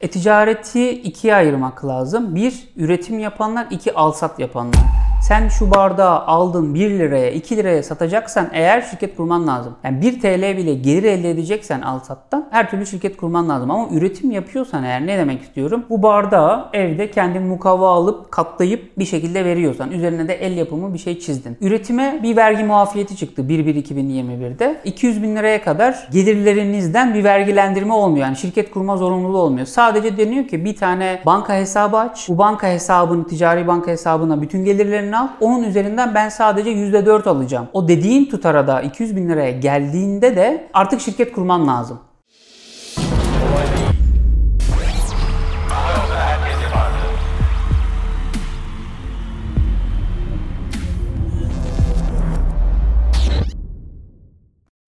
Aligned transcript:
E-ticareti 0.00 0.90
ikiye 0.90 1.34
ayırmak 1.34 1.84
lazım. 1.84 2.34
Bir, 2.34 2.68
üretim 2.76 3.18
yapanlar, 3.18 3.66
iki, 3.70 3.94
alsat 3.94 4.38
yapanlar. 4.38 5.07
Sen 5.20 5.48
şu 5.48 5.70
bardağı 5.70 6.18
aldın 6.18 6.74
1 6.74 6.90
liraya 6.90 7.30
2 7.30 7.56
liraya 7.56 7.82
satacaksan 7.82 8.48
eğer 8.52 8.80
şirket 8.80 9.16
kurman 9.16 9.46
lazım. 9.46 9.76
Yani 9.84 10.02
1 10.02 10.20
TL 10.20 10.56
bile 10.56 10.74
gelir 10.74 11.02
elde 11.02 11.30
edeceksen 11.30 11.80
al 11.80 12.00
sattan 12.00 12.48
her 12.50 12.70
türlü 12.70 12.86
şirket 12.86 13.16
kurman 13.16 13.48
lazım. 13.48 13.70
Ama 13.70 13.88
üretim 13.92 14.30
yapıyorsan 14.30 14.84
eğer 14.84 15.06
ne 15.06 15.18
demek 15.18 15.42
istiyorum? 15.42 15.84
Bu 15.90 16.02
bardağı 16.02 16.68
evde 16.72 17.10
kendin 17.10 17.42
mukavva 17.42 17.92
alıp 17.92 18.30
katlayıp 18.30 18.98
bir 18.98 19.04
şekilde 19.04 19.44
veriyorsan 19.44 19.90
üzerine 19.90 20.28
de 20.28 20.34
el 20.34 20.56
yapımı 20.56 20.94
bir 20.94 20.98
şey 20.98 21.18
çizdin. 21.18 21.56
Üretime 21.60 22.20
bir 22.22 22.36
vergi 22.36 22.64
muafiyeti 22.64 23.16
çıktı 23.16 23.42
1-1-2021'de. 23.42 24.80
200 24.84 25.22
bin 25.22 25.36
liraya 25.36 25.62
kadar 25.62 26.08
gelirlerinizden 26.12 27.14
bir 27.14 27.24
vergilendirme 27.24 27.92
olmuyor. 27.94 28.26
Yani 28.26 28.36
şirket 28.36 28.70
kurma 28.70 28.96
zorunluluğu 28.96 29.38
olmuyor. 29.38 29.66
Sadece 29.66 30.16
deniyor 30.16 30.48
ki 30.48 30.64
bir 30.64 30.76
tane 30.76 31.20
banka 31.26 31.54
hesabı 31.54 31.96
aç. 31.96 32.28
Bu 32.28 32.38
banka 32.38 32.66
hesabını 32.66 33.26
ticari 33.26 33.66
banka 33.66 33.90
hesabına 33.90 34.42
bütün 34.42 34.64
gelirlerini 34.64 35.07
al. 35.12 35.28
Onun 35.40 35.62
üzerinden 35.62 36.14
ben 36.14 36.28
sadece 36.28 36.70
%4 36.70 37.28
alacağım. 37.28 37.68
O 37.72 37.88
dediğin 37.88 38.24
tutara 38.24 38.66
da 38.66 38.82
200 38.82 39.16
bin 39.16 39.28
liraya 39.28 39.50
geldiğinde 39.50 40.36
de 40.36 40.68
artık 40.74 41.00
şirket 41.00 41.32
kurman 41.32 41.68
lazım. 41.68 42.00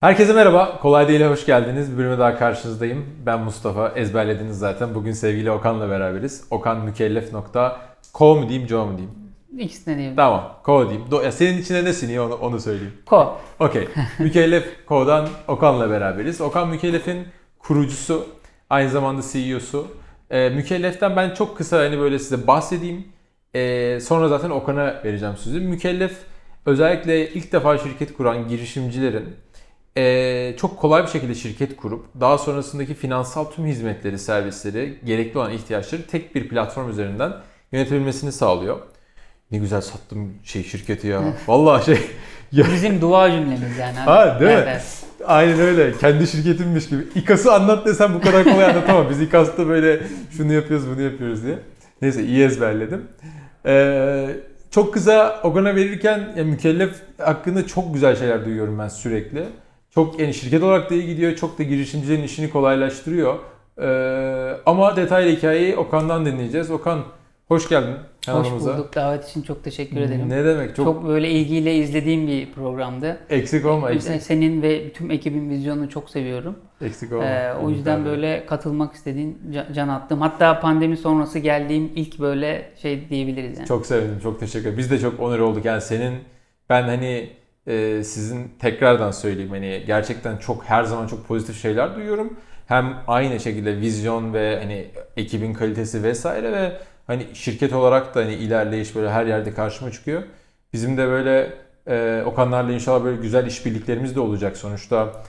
Herkese 0.01 0.33
merhaba. 0.33 0.79
Kolay 0.81 1.07
Değil'e 1.07 1.27
hoş 1.27 1.45
geldiniz. 1.45 1.93
Bir 1.93 1.97
bölüme 1.97 2.19
daha 2.19 2.37
karşınızdayım. 2.37 3.05
Ben 3.25 3.39
Mustafa. 3.39 3.89
Ezberlediniz 3.89 4.59
zaten. 4.59 4.95
Bugün 4.95 5.11
sevgili 5.11 5.51
Okan'la 5.51 5.89
beraberiz. 5.89 6.43
okanmükellef.co 6.51 8.35
mu 8.35 8.49
diyeyim, 8.49 8.67
Joe 8.67 8.85
mu 8.85 8.97
diyeyim? 8.97 9.20
İkisine 9.57 9.97
diyeyim. 9.97 10.15
Tamam. 10.15 10.59
Co 10.65 10.89
diyeyim. 10.89 11.07
Do- 11.11 11.23
ya 11.23 11.31
senin 11.31 11.61
içine 11.61 11.85
ne 11.85 11.93
siniyor 11.93 12.25
onu, 12.25 12.35
onu 12.35 12.59
söyleyeyim. 12.59 12.93
Ko. 13.05 13.41
Okey. 13.59 13.87
Mükellef 14.19 14.87
Co'dan 14.87 15.29
Okan'la 15.47 15.89
beraberiz. 15.89 16.41
Okan 16.41 16.69
Mükellef'in 16.69 17.27
kurucusu, 17.59 18.27
aynı 18.69 18.89
zamanda 18.89 19.21
CEO'su. 19.31 19.87
Ee, 20.29 20.49
Mükellef'ten 20.49 21.15
ben 21.15 21.33
çok 21.33 21.57
kısa 21.57 21.79
hani 21.79 21.99
böyle 21.99 22.19
size 22.19 22.47
bahsedeyim. 22.47 23.07
Ee, 23.55 23.99
sonra 24.01 24.27
zaten 24.27 24.49
Okan'a 24.49 25.01
vereceğim 25.03 25.37
sözü. 25.37 25.59
Mükellef 25.59 26.17
özellikle 26.65 27.29
ilk 27.29 27.51
defa 27.51 27.77
şirket 27.77 28.13
kuran 28.13 28.47
girişimcilerin 28.47 29.35
ee, 29.97 30.55
çok 30.57 30.77
kolay 30.79 31.03
bir 31.03 31.07
şekilde 31.07 31.35
şirket 31.35 31.75
kurup 31.75 32.05
daha 32.19 32.37
sonrasındaki 32.37 32.93
finansal 32.93 33.45
tüm 33.45 33.65
hizmetleri, 33.65 34.19
servisleri, 34.19 34.99
gerekli 35.05 35.39
olan 35.39 35.51
ihtiyaçları 35.51 36.07
tek 36.07 36.35
bir 36.35 36.49
platform 36.49 36.89
üzerinden 36.89 37.33
yönetebilmesini 37.71 38.31
sağlıyor. 38.31 38.79
Ne 39.51 39.57
güzel 39.57 39.81
sattım 39.81 40.33
şey 40.43 40.63
şirketi 40.63 41.07
ya. 41.07 41.21
Vallahi 41.47 41.85
şey 41.85 41.97
ya, 42.51 42.65
Bizim 42.73 43.01
dua 43.01 43.31
cümlemiz 43.31 43.77
yani. 43.79 43.97
Ha, 43.97 44.37
değil 44.39 44.51
mi? 44.51 44.63
Evet. 44.63 44.83
Aynen 45.25 45.59
öyle. 45.59 45.97
Kendi 45.97 46.27
şirketimmiş 46.27 46.89
gibi. 46.89 47.03
İKAS'ı 47.15 47.53
anlat 47.53 47.85
desem 47.85 48.13
bu 48.13 48.21
kadar 48.21 48.43
kolay 48.43 48.65
anlatamam. 48.65 49.09
Biz 49.09 49.21
İKAS'ta 49.21 49.67
böyle 49.67 49.99
şunu 50.37 50.53
yapıyoruz 50.53 50.87
bunu 50.87 51.01
yapıyoruz 51.01 51.43
diye. 51.43 51.59
Neyse 52.01 52.23
iyi 52.23 52.43
ezberledim. 52.45 53.07
Ee, 53.65 54.27
çok 54.71 54.93
kısa 54.93 55.41
Ogan'a 55.43 55.75
verirken 55.75 56.33
ya, 56.37 56.43
mükellef 56.43 56.95
hakkında 57.17 57.67
çok 57.67 57.93
güzel 57.93 58.15
şeyler 58.15 58.45
duyuyorum 58.45 58.79
ben 58.79 58.87
sürekli. 58.87 59.43
Çok 59.93 60.19
yani 60.19 60.33
şirket 60.33 60.63
olarak 60.63 60.89
da 60.89 60.93
iyi 60.93 61.07
gidiyor. 61.07 61.35
Çok 61.35 61.59
da 61.59 61.63
girişimcilerin 61.63 62.23
işini 62.23 62.49
kolaylaştırıyor. 62.49 63.39
Ee, 63.81 64.57
ama 64.65 64.95
detaylı 64.95 65.35
hikayeyi 65.37 65.75
Okan'dan 65.75 66.25
dinleyeceğiz. 66.25 66.71
Okan 66.71 67.03
hoş 67.47 67.69
geldin 67.69 67.95
Hoş 68.27 68.51
bulduk. 68.51 68.95
Davet 68.95 69.29
için 69.29 69.41
çok 69.41 69.63
teşekkür 69.63 69.97
ederim. 70.01 70.29
Ne 70.29 70.45
demek? 70.45 70.75
Çok, 70.75 70.85
Çok, 70.85 71.07
böyle 71.07 71.29
ilgiyle 71.29 71.75
izlediğim 71.75 72.27
bir 72.27 72.51
programdı. 72.51 73.17
eksik 73.29 73.65
olma. 73.65 73.91
Eksik, 73.91 74.21
Senin 74.21 74.61
ve 74.61 74.93
tüm 74.93 75.11
ekibin 75.11 75.49
vizyonunu 75.49 75.89
çok 75.89 76.09
seviyorum. 76.09 76.55
eksik 76.81 77.13
olma. 77.13 77.25
Ee, 77.25 77.53
o 77.53 77.69
yüzden 77.69 78.05
böyle 78.05 78.45
katılmak 78.45 78.93
istediğin 78.93 79.37
ca- 79.51 79.73
can 79.73 79.87
attım. 79.87 80.21
Hatta 80.21 80.59
pandemi 80.59 80.97
sonrası 80.97 81.39
geldiğim 81.39 81.91
ilk 81.95 82.19
böyle 82.19 82.71
şey 82.81 83.09
diyebiliriz 83.09 83.57
yani. 83.57 83.67
Çok 83.67 83.85
sevindim, 83.85 84.19
çok 84.23 84.39
teşekkür 84.39 84.61
ederim. 84.65 84.77
Biz 84.77 84.91
de 84.91 84.99
çok 84.99 85.19
onur 85.19 85.39
olduk. 85.39 85.65
Yani 85.65 85.81
senin, 85.81 86.13
ben 86.69 86.83
hani 86.83 87.29
e, 87.67 88.03
sizin 88.03 88.47
tekrardan 88.59 89.11
söyleyeyim 89.11 89.49
hani 89.51 89.83
gerçekten 89.87 90.37
çok 90.37 90.63
her 90.65 90.83
zaman 90.83 91.07
çok 91.07 91.27
pozitif 91.27 91.61
şeyler 91.61 91.95
duyuyorum. 91.95 92.33
Hem 92.67 92.97
aynı 93.07 93.39
şekilde 93.39 93.77
vizyon 93.77 94.33
ve 94.33 94.59
hani 94.61 94.85
ekibin 95.17 95.53
kalitesi 95.53 96.03
vesaire 96.03 96.51
ve 96.51 96.71
hani 97.11 97.25
şirket 97.33 97.73
olarak 97.73 98.15
da 98.15 98.19
hani 98.19 98.33
ilerleyiş 98.33 98.95
böyle 98.95 99.09
her 99.11 99.25
yerde 99.25 99.53
karşıma 99.53 99.91
çıkıyor. 99.91 100.23
Bizim 100.73 100.97
de 100.97 101.07
böyle 101.07 101.53
e, 101.87 102.23
Okanlarla 102.25 102.71
inşallah 102.71 103.03
böyle 103.03 103.21
güzel 103.21 103.47
işbirliklerimiz 103.47 104.15
de 104.15 104.19
olacak 104.19 104.57
sonuçta. 104.57 105.23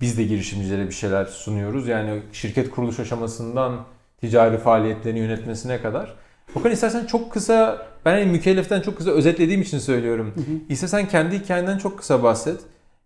Biz 0.00 0.18
de 0.18 0.24
girişimcilere 0.24 0.86
bir 0.86 0.94
şeyler 0.94 1.24
sunuyoruz. 1.24 1.88
Yani 1.88 2.22
şirket 2.32 2.70
kuruluş 2.70 3.00
aşamasından 3.00 3.76
ticari 4.20 4.58
faaliyetlerini 4.58 5.18
yönetmesine 5.18 5.82
kadar. 5.82 6.14
Okan 6.54 6.72
istersen 6.72 7.06
çok 7.06 7.32
kısa, 7.32 7.86
ben 8.04 8.12
hani 8.12 8.24
mükelleften 8.24 8.80
çok 8.80 8.96
kısa 8.96 9.10
özetlediğim 9.10 9.62
için 9.62 9.78
söylüyorum. 9.78 10.34
İstersen 10.68 11.08
kendi 11.08 11.38
hikayenden 11.38 11.78
çok 11.78 11.98
kısa 11.98 12.22
bahset. 12.22 12.60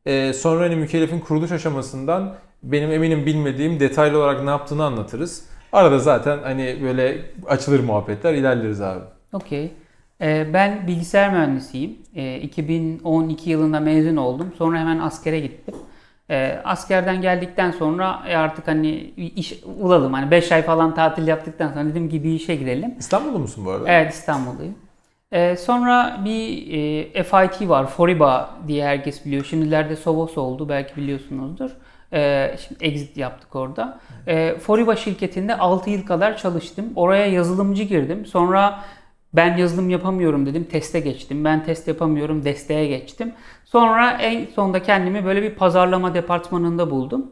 Ee, 0.06 0.32
sonra 0.32 0.64
hani 0.64 0.76
mükellefin 0.76 1.20
kuruluş 1.20 1.52
aşamasından 1.52 2.34
benim 2.62 2.92
eminim 2.92 3.26
bilmediğim 3.26 3.80
detaylı 3.80 4.18
olarak 4.18 4.44
ne 4.44 4.50
yaptığını 4.50 4.84
anlatırız. 4.84 5.44
Arada 5.72 5.98
zaten 5.98 6.38
hani 6.42 6.78
böyle 6.82 7.18
açılır 7.46 7.80
muhabbetler 7.80 8.34
ilerleriz 8.34 8.80
abi. 8.80 9.04
Okey. 9.32 9.72
Ee, 10.20 10.46
ben 10.52 10.86
bilgisayar 10.86 11.32
mühendisiyim. 11.32 11.96
Ee, 12.14 12.36
2012 12.40 13.50
yılında 13.50 13.80
mezun 13.80 14.16
oldum. 14.16 14.52
Sonra 14.58 14.78
hemen 14.78 14.98
askere 14.98 15.40
gittim. 15.40 15.74
Ee, 16.30 16.60
askerden 16.64 17.22
geldikten 17.22 17.70
sonra 17.70 18.22
e, 18.28 18.36
artık 18.36 18.68
hani 18.68 18.90
iş 19.36 19.64
bulalım. 19.80 20.12
Hani 20.12 20.30
5 20.30 20.52
ay 20.52 20.62
falan 20.62 20.94
tatil 20.94 21.26
yaptıktan 21.28 21.72
sonra 21.72 21.84
dedim 21.84 22.08
ki 22.08 22.24
bir 22.24 22.30
işe 22.30 22.54
girelim. 22.54 22.94
İstanbul'da 22.98 23.38
musun 23.38 23.64
bu 23.64 23.70
arada? 23.70 23.88
Evet 23.88 24.12
İstanbul'dayım. 24.12 24.74
Ee, 25.32 25.56
sonra 25.56 26.20
bir 26.24 26.72
e, 27.14 27.22
FIT 27.22 27.68
var. 27.68 27.86
Foriba 27.86 28.50
diye 28.68 28.84
herkes 28.84 29.26
biliyor. 29.26 29.44
Şimdilerde 29.44 29.96
Sovos 29.96 30.38
oldu. 30.38 30.68
Belki 30.68 30.96
biliyorsunuzdur. 30.96 31.70
Ee, 32.12 32.56
şimdi 32.66 32.84
exit 32.84 33.16
yaptık 33.16 33.56
orada. 33.56 34.00
Ee, 34.26 34.54
Foriba 34.58 34.96
şirketinde 34.96 35.58
6 35.58 35.90
yıl 35.90 36.06
kadar 36.06 36.36
çalıştım. 36.36 36.92
Oraya 36.96 37.26
yazılımcı 37.26 37.82
girdim. 37.82 38.26
Sonra 38.26 38.84
ben 39.34 39.56
yazılım 39.56 39.90
yapamıyorum 39.90 40.46
dedim. 40.46 40.64
Teste 40.64 41.00
geçtim. 41.00 41.44
Ben 41.44 41.64
test 41.64 41.88
yapamıyorum. 41.88 42.44
Desteğe 42.44 42.86
geçtim. 42.86 43.34
Sonra 43.64 44.10
en 44.10 44.46
sonunda 44.46 44.82
kendimi 44.82 45.24
böyle 45.24 45.42
bir 45.42 45.54
pazarlama 45.54 46.14
departmanında 46.14 46.90
buldum. 46.90 47.30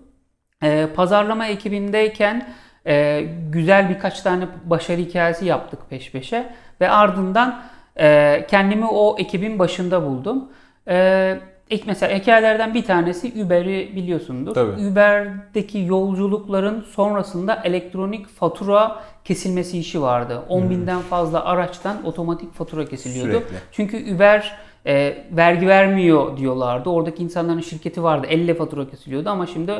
Ee, 0.62 0.88
pazarlama 0.94 1.46
ekibindeyken 1.46 2.48
e, 2.86 3.26
güzel 3.52 3.90
birkaç 3.90 4.22
tane 4.22 4.48
başarı 4.64 5.00
hikayesi 5.00 5.46
yaptık 5.46 5.80
peş 5.90 6.12
peşe 6.12 6.52
ve 6.80 6.90
ardından 6.90 7.62
e, 7.96 8.46
kendimi 8.50 8.86
o 8.86 9.16
ekibin 9.18 9.58
başında 9.58 10.02
buldum. 10.02 10.52
E, 10.88 11.40
ilk 11.70 11.86
mesela 11.86 12.18
hikayelerden 12.18 12.74
bir 12.74 12.84
tanesi 12.84 13.32
Uber'i 13.44 13.92
biliyorsundur. 13.96 14.54
Tabii. 14.54 14.86
Uber'deki 14.86 15.78
yolculukların 15.78 16.80
sonrasında 16.90 17.60
elektronik 17.64 18.26
fatura 18.28 19.02
kesilmesi 19.24 19.78
işi 19.78 20.02
vardı. 20.02 20.42
10 20.48 20.70
binden 20.70 21.00
fazla 21.00 21.44
araçtan 21.44 21.96
otomatik 22.06 22.54
fatura 22.54 22.84
kesiliyordu. 22.84 23.30
Sürekli. 23.32 23.56
Çünkü 23.72 24.14
Uber 24.14 24.56
e, 24.86 25.24
vergi 25.30 25.68
vermiyor 25.68 26.36
diyorlardı. 26.36 26.90
Oradaki 26.90 27.22
insanların 27.22 27.60
şirketi 27.60 28.02
vardı. 28.02 28.26
Elle 28.30 28.54
fatura 28.54 28.90
kesiliyordu 28.90 29.28
ama 29.30 29.46
şimdi 29.46 29.72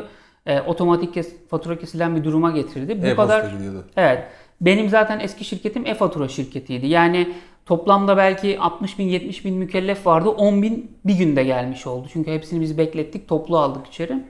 e, 0.45 0.61
otomatik 0.61 1.13
kes- 1.13 1.47
fatura 1.49 1.79
kesilen 1.79 2.15
bir 2.15 2.23
duruma 2.23 2.51
getirdi. 2.51 3.01
Bu 3.01 3.05
E-posta 3.05 3.39
kadar 3.41 3.51
gidiyordu. 3.51 3.85
Evet. 3.97 4.23
Benim 4.61 4.89
zaten 4.89 5.19
eski 5.19 5.43
şirketim 5.45 5.85
e-fatura 5.85 6.27
şirketiydi. 6.27 6.87
Yani 6.87 7.33
toplamda 7.71 8.17
belki 8.17 8.59
60 8.59 8.99
bin 8.99 9.03
70 9.03 9.45
bin 9.45 9.55
mükellef 9.55 10.07
vardı. 10.07 10.29
10 10.29 10.61
bin 10.61 10.97
bir 11.05 11.17
günde 11.17 11.43
gelmiş 11.43 11.87
oldu. 11.87 12.07
Çünkü 12.13 12.31
hepsini 12.31 12.61
biz 12.61 12.77
beklettik. 12.77 13.27
Toplu 13.27 13.57
aldık 13.57 13.87
içeri. 13.87 14.23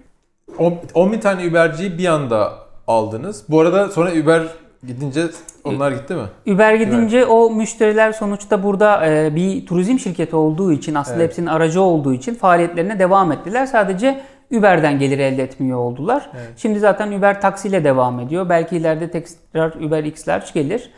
10 0.94 1.12
bin 1.12 1.20
tane 1.20 1.48
Uber'ciyi 1.48 1.98
bir 1.98 2.06
anda 2.06 2.54
aldınız. 2.88 3.44
Bu 3.50 3.60
arada 3.60 3.90
sonra 3.90 4.12
Uber 4.12 4.44
gidince 4.88 5.22
onlar 5.64 5.92
gitti 5.92 6.14
mi? 6.14 6.54
Uber 6.56 6.76
gidince 6.76 7.26
o 7.26 7.50
müşteriler 7.50 8.12
sonuçta 8.12 8.64
burada 8.64 9.08
e, 9.08 9.36
bir 9.36 9.66
turizm 9.66 10.00
şirketi 10.00 10.36
olduğu 10.36 10.72
için 10.72 10.96
aslında 10.96 11.18
Evet. 11.18 11.30
hepsinin 11.30 11.48
aracı 11.48 11.82
olduğu 11.82 12.14
için 12.14 12.36
faaliyetlerine 12.36 13.00
devam 13.00 13.32
ettiler. 13.32 13.66
Sadece 13.66 14.22
Uber'den 14.52 15.00
gelir 15.00 15.20
elde 15.20 15.44
etmiyor 15.44 15.78
oldular. 15.78 16.30
Şimdi 16.58 16.80
zaten 16.80 17.12
Uber 17.12 17.42
taksiyle 17.42 17.84
devam 17.84 18.20
ediyor. 18.20 18.50
Belki 18.50 18.78
ileride 18.78 19.12
tekrar 19.12 19.72
Uber 19.72 20.04
X 20.04 20.28
Large 20.28 20.48
gelir. 20.54 20.92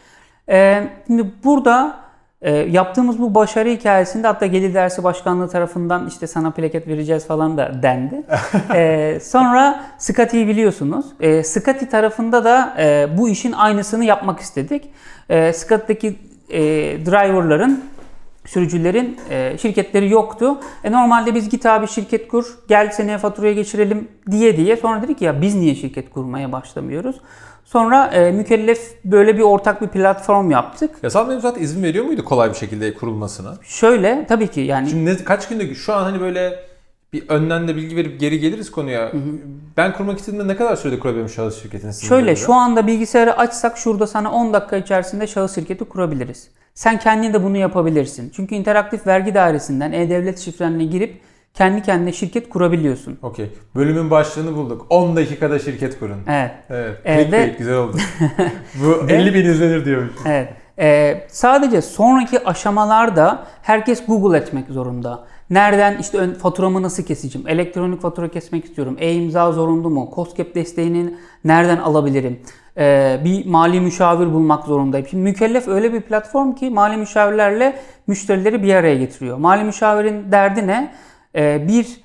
E, 0.49 0.87
şimdi 1.07 1.31
burada 1.43 2.03
E, 2.43 2.51
yaptığımız 2.51 3.19
bu 3.19 3.35
başarı 3.35 3.69
hikayesinde 3.69 4.27
hatta 4.27 4.45
Gelir 4.45 4.73
Dersi 4.73 5.03
Başkanlığı 5.03 5.49
tarafından 5.49 6.07
işte 6.07 6.27
sana 6.27 6.51
plaket 6.51 6.87
vereceğiz 6.87 7.27
falan 7.27 7.57
da 7.57 7.71
dendi. 7.83 8.23
E, 8.75 9.19
sonra 9.23 9.83
Scotty'yi 9.97 10.47
biliyorsunuz. 10.47 11.05
E, 11.19 11.43
Scotty 11.43 11.85
tarafında 11.85 12.43
da 12.43 12.73
e, 12.79 13.17
bu 13.17 13.29
işin 13.29 13.51
aynısını 13.51 14.05
yapmak 14.05 14.39
istedik. 14.39 14.89
E, 15.29 15.53
Scotty'deki 15.53 16.19
e, 16.49 16.61
driverların 17.05 17.83
sürücülerin 18.45 19.17
e, 19.29 19.57
şirketleri 19.57 20.09
yoktu. 20.09 20.59
E, 20.83 20.91
normalde 20.91 21.35
biz 21.35 21.49
git 21.49 21.65
abi 21.65 21.87
şirket 21.87 22.27
kur, 22.27 22.45
gel 22.67 22.91
seneye 22.91 23.17
faturaya 23.17 23.53
geçirelim 23.53 24.07
diye 24.31 24.57
diye. 24.57 24.77
Sonra 24.77 25.01
dedik 25.01 25.17
ki 25.19 25.25
ya 25.25 25.41
biz 25.41 25.55
niye 25.55 25.75
şirket 25.75 26.09
kurmaya 26.09 26.51
başlamıyoruz? 26.51 27.15
Sonra 27.65 28.07
e, 28.07 28.31
mükellef 28.31 28.95
böyle 29.05 29.37
bir 29.37 29.41
ortak 29.41 29.81
bir 29.81 29.87
platform 29.87 30.51
yaptık. 30.51 30.95
Yasal 31.03 31.27
mevzuat 31.27 31.61
izin 31.61 31.83
veriyor 31.83 32.05
muydu 32.05 32.25
kolay 32.25 32.49
bir 32.49 32.55
şekilde 32.55 32.93
kurulmasına? 32.93 33.57
Şöyle 33.63 34.25
tabii 34.27 34.47
ki 34.47 34.61
yani 34.61 34.89
Şimdi 34.89 35.05
ne, 35.05 35.17
kaç 35.17 35.47
günde 35.47 35.75
şu 35.75 35.93
an 35.93 36.03
hani 36.03 36.19
böyle 36.19 36.59
bir 37.13 37.29
önden 37.29 37.67
de 37.67 37.75
bilgi 37.75 37.95
verip 37.95 38.19
geri 38.19 38.39
geliriz 38.39 38.71
konuya. 38.71 39.11
Ben 39.77 39.93
kurmak 39.93 40.19
istediğimde 40.19 40.53
ne 40.53 40.55
kadar 40.55 40.75
sürede 40.75 40.99
kurabilirim 40.99 41.29
şahıs 41.29 41.61
şirketini 41.61 41.93
şöyle 41.93 42.35
şu 42.35 42.53
anda 42.53 42.87
bilgisayarı 42.87 43.37
açsak 43.37 43.77
şurada 43.77 44.07
sana 44.07 44.31
10 44.31 44.53
dakika 44.53 44.77
içerisinde 44.77 45.27
şahıs 45.27 45.55
şirketi 45.55 45.85
kurabiliriz. 45.85 46.49
Sen 46.73 46.99
kendin 46.99 47.33
de 47.33 47.43
bunu 47.43 47.57
yapabilirsin. 47.57 48.31
Çünkü 48.35 48.55
interaktif 48.55 49.07
vergi 49.07 49.33
dairesinden 49.33 49.91
e-devlet 49.91 50.39
şifrenle 50.39 50.83
girip 50.83 51.21
kendi 51.53 51.81
kendine 51.81 52.11
şirket 52.13 52.49
kurabiliyorsun. 52.49 53.17
Okey. 53.21 53.49
Bölümün 53.75 54.09
başlığını 54.11 54.55
bulduk. 54.55 54.85
10 54.89 55.15
dakikada 55.15 55.59
şirket 55.59 55.99
kurun. 55.99 56.17
Evet. 56.27 56.51
Evet. 56.69 56.97
Clickbait 57.05 57.53
ve- 57.53 57.57
güzel 57.57 57.75
oldu. 57.75 57.97
Bu 58.83 59.09
50 59.09 59.33
bin 59.33 59.45
izlenir 59.45 59.85
diyormuş. 59.85 60.13
Evet. 60.25 60.49
Ee, 60.79 61.27
sadece 61.27 61.81
sonraki 61.81 62.45
aşamalarda 62.47 63.43
herkes 63.61 64.05
Google 64.05 64.37
etmek 64.37 64.69
zorunda. 64.69 65.25
Nereden 65.49 65.97
işte 65.97 66.17
ön, 66.17 66.33
faturamı 66.33 66.81
nasıl 66.81 67.03
keseceğim? 67.03 67.47
Elektronik 67.47 68.01
fatura 68.01 68.27
kesmek 68.27 68.65
istiyorum. 68.65 68.95
E-imza 68.99 69.51
zorunlu 69.51 69.89
mu? 69.89 70.11
COSGAP 70.15 70.55
desteğini 70.55 71.13
nereden 71.43 71.77
alabilirim? 71.77 72.39
Ee, 72.77 73.19
bir 73.23 73.45
mali 73.45 73.79
müşavir 73.81 74.25
bulmak 74.25 74.65
zorundayım. 74.65 75.07
Şimdi 75.07 75.23
mükellef 75.23 75.67
öyle 75.67 75.93
bir 75.93 76.01
platform 76.01 76.53
ki 76.55 76.69
mali 76.69 76.97
müşavirlerle 76.97 77.79
müşterileri 78.07 78.63
bir 78.63 78.73
araya 78.75 78.95
getiriyor. 78.95 79.37
Mali 79.37 79.63
müşavirin 79.63 80.31
derdi 80.31 80.67
ne? 80.67 80.91
Ee, 81.35 81.67
bir 81.67 82.01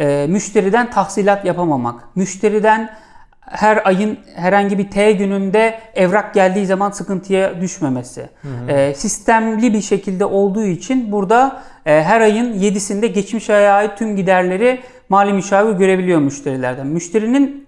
e, 0.00 0.26
müşteriden 0.28 0.90
tahsilat 0.90 1.44
yapamamak. 1.44 2.16
Müşteriden 2.16 2.90
her 3.40 3.86
ayın 3.86 4.18
herhangi 4.36 4.78
bir 4.78 4.90
T 4.90 5.12
gününde 5.12 5.78
evrak 5.94 6.34
geldiği 6.34 6.66
zaman 6.66 6.90
sıkıntıya 6.90 7.60
düşmemesi. 7.60 8.30
Ee, 8.68 8.94
sistemli 8.96 9.72
bir 9.72 9.80
şekilde 9.80 10.24
olduğu 10.24 10.64
için 10.64 11.12
burada 11.12 11.62
e, 11.86 12.02
her 12.02 12.20
ayın 12.20 12.54
7'sinde 12.54 13.06
geçmiş 13.06 13.50
aya 13.50 13.74
ait 13.74 13.98
tüm 13.98 14.16
giderleri 14.16 14.80
mali 15.08 15.32
müşavir 15.32 15.72
görebiliyor 15.72 16.20
müşterilerden. 16.20 16.86
Müşterinin 16.86 17.66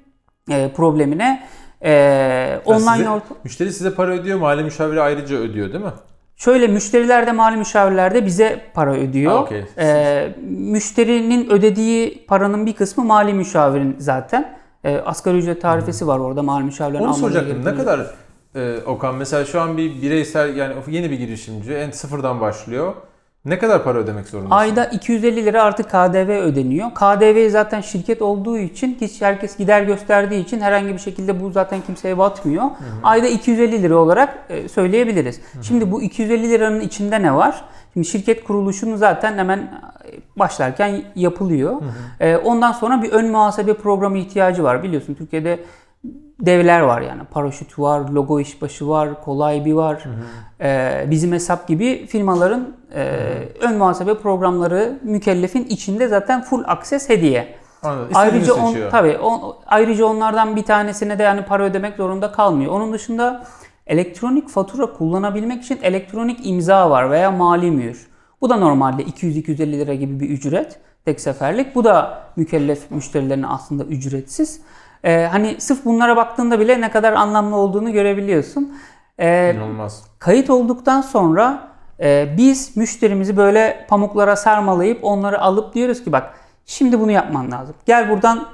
e, 0.50 0.70
problemine 0.76 1.42
e, 1.84 2.60
online 2.64 2.78
size- 2.96 3.08
orta- 3.10 3.34
Müşteri 3.44 3.72
size 3.72 3.94
para 3.94 4.12
ödüyor, 4.12 4.38
mali 4.38 4.62
müşaviri 4.64 5.00
ayrıca 5.00 5.36
ödüyor 5.36 5.72
değil 5.72 5.84
mi? 5.84 5.90
Şöyle 6.40 6.66
müşteriler 6.66 7.26
de 7.26 7.32
mali 7.32 7.56
müşavirler 7.56 8.14
de 8.14 8.26
bize 8.26 8.60
para 8.74 8.94
ödüyor. 8.94 9.32
Ha, 9.32 9.38
okey. 9.38 9.64
Ee, 9.78 10.34
müşterinin 10.48 11.50
ödediği 11.50 12.24
paranın 12.26 12.66
bir 12.66 12.72
kısmı 12.72 13.04
mali 13.04 13.34
müşavirin 13.34 13.96
zaten. 13.98 14.56
Ee, 14.84 14.96
asgari 14.96 15.38
ücret 15.38 15.62
tarifesi 15.62 16.06
var 16.06 16.18
orada 16.18 16.42
mali 16.42 16.64
müşavirlerin 16.64 17.04
Onu 17.04 17.14
soracaktım. 17.14 17.64
Ne 17.64 17.74
kadar 17.74 18.06
e, 18.54 18.78
Okan 18.86 19.14
mesela 19.14 19.44
şu 19.44 19.60
an 19.60 19.76
bir 19.76 20.02
bireysel 20.02 20.56
yani 20.56 20.74
yeni 20.88 21.10
bir 21.10 21.18
girişimci 21.18 21.74
en 21.74 21.90
sıfırdan 21.90 22.40
başlıyor. 22.40 22.94
Ne 23.44 23.58
kadar 23.58 23.84
para 23.84 23.98
ödemek 23.98 24.28
zorundasın? 24.28 24.54
Ayda 24.54 24.84
250 24.84 25.44
lira 25.46 25.62
artı 25.62 25.82
KDV 25.82 26.30
ödeniyor. 26.30 26.90
KDV 26.94 27.48
zaten 27.50 27.80
şirket 27.80 28.22
olduğu 28.22 28.58
için 28.58 28.98
hiç 29.00 29.22
herkes 29.22 29.56
gider 29.56 29.82
gösterdiği 29.82 30.40
için 30.44 30.60
herhangi 30.60 30.92
bir 30.92 30.98
şekilde 30.98 31.40
bu 31.42 31.50
zaten 31.50 31.80
kimseye 31.86 32.18
batmıyor. 32.18 32.64
Ayda 33.02 33.26
250 33.26 33.82
lira 33.82 33.96
olarak 33.96 34.38
e, 34.48 34.68
söyleyebiliriz. 34.68 35.40
Şimdi 35.62 35.90
bu 35.92 36.02
250 36.02 36.50
liranın 36.50 36.80
içinde 36.80 37.22
ne 37.22 37.34
var? 37.34 37.64
Şimdi 37.92 38.06
şirket 38.06 38.44
kuruluşunu 38.44 38.96
zaten 38.96 39.38
hemen 39.38 39.58
e, 39.58 39.68
başlarken 40.38 41.02
yapılıyor. 41.16 41.76
E, 42.20 42.36
Ondan 42.36 42.72
sonra 42.72 43.02
bir 43.02 43.10
ön 43.12 43.30
muhasebe 43.30 43.74
programı 43.74 44.18
ihtiyacı 44.18 44.62
var. 44.64 44.82
Biliyorsun 44.82 45.14
Türkiye'de 45.14 45.60
devler 46.40 46.80
var 46.80 47.00
yani. 47.00 47.22
Paraşüt 47.30 47.78
var, 47.78 48.08
logo 48.08 48.40
işbaşı 48.40 48.88
var, 48.88 49.24
kolay 49.24 49.64
bir 49.64 49.72
var. 49.72 50.04
Ee, 50.60 51.06
bizim 51.10 51.32
hesap 51.32 51.68
gibi 51.68 52.06
firmaların 52.06 52.76
e, 52.94 53.04
ön 53.60 53.78
muhasebe 53.78 54.14
programları 54.14 54.98
mükellefin 55.02 55.64
içinde 55.64 56.08
zaten 56.08 56.42
full 56.42 56.64
access 56.66 57.08
hediye. 57.08 57.54
Anladım. 57.82 58.10
Ayrıca 58.14 58.54
on, 58.54 58.66
seçiyor. 58.66 58.90
tabii 58.90 59.18
on, 59.18 59.56
ayrıca 59.66 60.04
onlardan 60.04 60.56
bir 60.56 60.62
tanesine 60.62 61.18
de 61.18 61.22
yani 61.22 61.44
para 61.44 61.64
ödemek 61.64 61.96
zorunda 61.96 62.32
kalmıyor. 62.32 62.72
Onun 62.72 62.92
dışında 62.92 63.46
elektronik 63.86 64.48
fatura 64.48 64.86
kullanabilmek 64.86 65.62
için 65.62 65.78
elektronik 65.82 66.46
imza 66.46 66.90
var 66.90 67.10
veya 67.10 67.30
mali 67.30 67.70
mühür. 67.70 68.10
Bu 68.40 68.50
da 68.50 68.56
normalde 68.56 69.02
200-250 69.02 69.72
lira 69.72 69.94
gibi 69.94 70.20
bir 70.20 70.30
ücret 70.30 70.78
tek 71.04 71.20
seferlik. 71.20 71.74
Bu 71.74 71.84
da 71.84 72.22
mükellef 72.36 72.90
müşterilerine 72.90 73.46
aslında 73.46 73.84
ücretsiz. 73.84 74.60
Ee, 75.04 75.28
hani 75.30 75.60
sırf 75.60 75.84
bunlara 75.84 76.16
baktığında 76.16 76.60
bile 76.60 76.80
ne 76.80 76.90
kadar 76.90 77.12
anlamlı 77.12 77.56
olduğunu 77.56 77.92
görebiliyorsun. 77.92 78.78
Ee, 79.18 79.52
İnanılmaz. 79.54 80.04
Kayıt 80.18 80.50
olduktan 80.50 81.00
sonra 81.00 81.70
e, 82.00 82.34
biz 82.36 82.76
müşterimizi 82.76 83.36
böyle 83.36 83.86
pamuklara 83.88 84.36
sarmalayıp 84.36 85.04
onları 85.04 85.40
alıp 85.40 85.74
diyoruz 85.74 86.04
ki 86.04 86.12
bak 86.12 86.34
şimdi 86.66 87.00
bunu 87.00 87.10
yapman 87.10 87.50
lazım. 87.50 87.74
Gel 87.86 88.10
buradan 88.10 88.46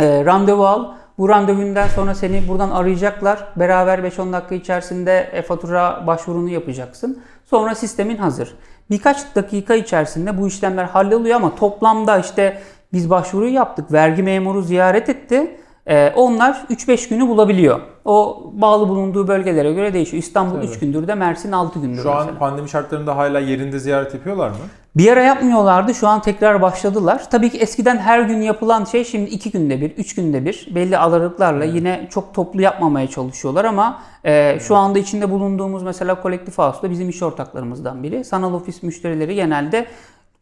e, 0.00 0.24
randevu 0.24 0.66
al. 0.66 0.92
Bu 1.18 1.28
randevundan 1.28 1.88
sonra 1.88 2.14
seni 2.14 2.48
buradan 2.48 2.70
arayacaklar. 2.70 3.48
Beraber 3.56 3.98
5-10 3.98 4.32
dakika 4.32 4.54
içerisinde 4.54 5.30
e, 5.32 5.42
fatura 5.42 6.06
başvurunu 6.06 6.48
yapacaksın. 6.48 7.22
Sonra 7.44 7.74
sistemin 7.74 8.16
hazır. 8.16 8.54
Birkaç 8.90 9.34
dakika 9.34 9.74
içerisinde 9.74 10.38
bu 10.38 10.48
işlemler 10.48 10.84
halloluyor 10.84 11.36
ama 11.36 11.54
toplamda 11.54 12.18
işte 12.18 12.62
biz 12.92 13.10
başvuruyu 13.10 13.52
yaptık. 13.52 13.92
Vergi 13.92 14.22
memuru 14.22 14.62
ziyaret 14.62 15.08
etti. 15.08 15.56
Ee, 15.88 16.12
onlar 16.16 16.64
3-5 16.70 17.08
günü 17.08 17.28
bulabiliyor. 17.28 17.80
O 18.04 18.42
bağlı 18.54 18.88
bulunduğu 18.88 19.28
bölgelere 19.28 19.72
göre 19.72 19.92
değişiyor. 19.92 20.22
İstanbul 20.22 20.62
3 20.62 20.78
gündür 20.78 21.08
de 21.08 21.14
Mersin 21.14 21.52
6 21.52 21.78
gündür 21.78 22.02
Şu 22.02 22.08
mesela. 22.08 22.20
an 22.20 22.38
pandemi 22.38 22.68
şartlarında 22.68 23.16
hala 23.16 23.38
yerinde 23.38 23.78
ziyaret 23.78 24.14
yapıyorlar 24.14 24.48
mı? 24.48 24.56
Bir 24.96 25.12
ara 25.12 25.22
yapmıyorlardı. 25.22 25.94
Şu 25.94 26.08
an 26.08 26.22
tekrar 26.22 26.62
başladılar. 26.62 27.30
Tabii 27.30 27.50
ki 27.50 27.58
eskiden 27.58 27.98
her 27.98 28.20
gün 28.20 28.40
yapılan 28.40 28.84
şey 28.84 29.04
şimdi 29.04 29.30
2 29.30 29.50
günde 29.50 29.80
bir, 29.80 29.90
3 29.90 30.14
günde 30.14 30.44
bir 30.44 30.68
belli 30.74 30.98
aralıklarla 30.98 31.64
yine 31.64 32.08
çok 32.10 32.34
toplu 32.34 32.62
yapmamaya 32.62 33.06
çalışıyorlar 33.06 33.64
ama 33.64 33.98
e, 34.24 34.58
şu 34.60 34.76
anda 34.76 34.98
içinde 34.98 35.30
bulunduğumuz 35.30 35.82
mesela 35.82 36.20
Kolektif 36.22 36.58
House'da 36.58 36.90
bizim 36.90 37.08
iş 37.08 37.22
ortaklarımızdan 37.22 38.02
biri. 38.02 38.24
Sanal 38.24 38.54
ofis 38.54 38.82
müşterileri 38.82 39.34
genelde 39.34 39.86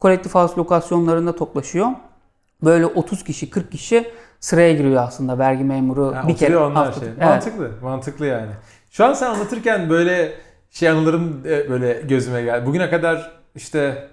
Kolektif 0.01 0.35
House 0.35 0.57
lokasyonlarında 0.57 1.37
toplaşıyor. 1.37 1.87
Böyle 2.65 2.87
30 2.87 3.25
kişi, 3.25 3.51
40 3.51 3.73
kişi 3.73 4.11
sıraya 4.41 4.73
giriyor 4.73 5.03
aslında 5.03 5.39
vergi 5.39 5.65
memuru 5.65 6.15
Ha, 6.15 6.29
bir 6.29 6.37
kere 6.37 6.59
onlar 6.59 6.93
şey. 6.93 7.09
Evet. 7.09 7.19
Mantıklı. 7.23 7.71
Mantıklı 7.83 8.27
yani. 8.27 8.51
Şu 8.91 9.05
an 9.05 9.13
sen 9.13 9.27
anlatırken 9.31 9.91
böyle 9.91 10.33
şey 10.71 10.89
anılarım 10.89 11.43
e, 11.47 11.71
böyle 11.71 11.93
gözüme 12.09 12.43
geldi. 12.43 12.67
Bugüne 12.67 12.91
kadar 12.91 13.33
işte 13.55 14.09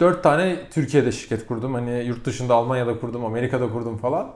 3-4 0.00 0.22
tane 0.22 0.56
Türkiye'de 0.70 1.12
şirket 1.12 1.46
kurdum. 1.46 1.74
Hani 1.74 2.04
yurt 2.04 2.24
dışında 2.24 2.54
Almanya'da 2.54 3.00
kurdum, 3.00 3.24
Amerika'da 3.24 3.68
kurdum 3.72 3.98
falan. 3.98 4.32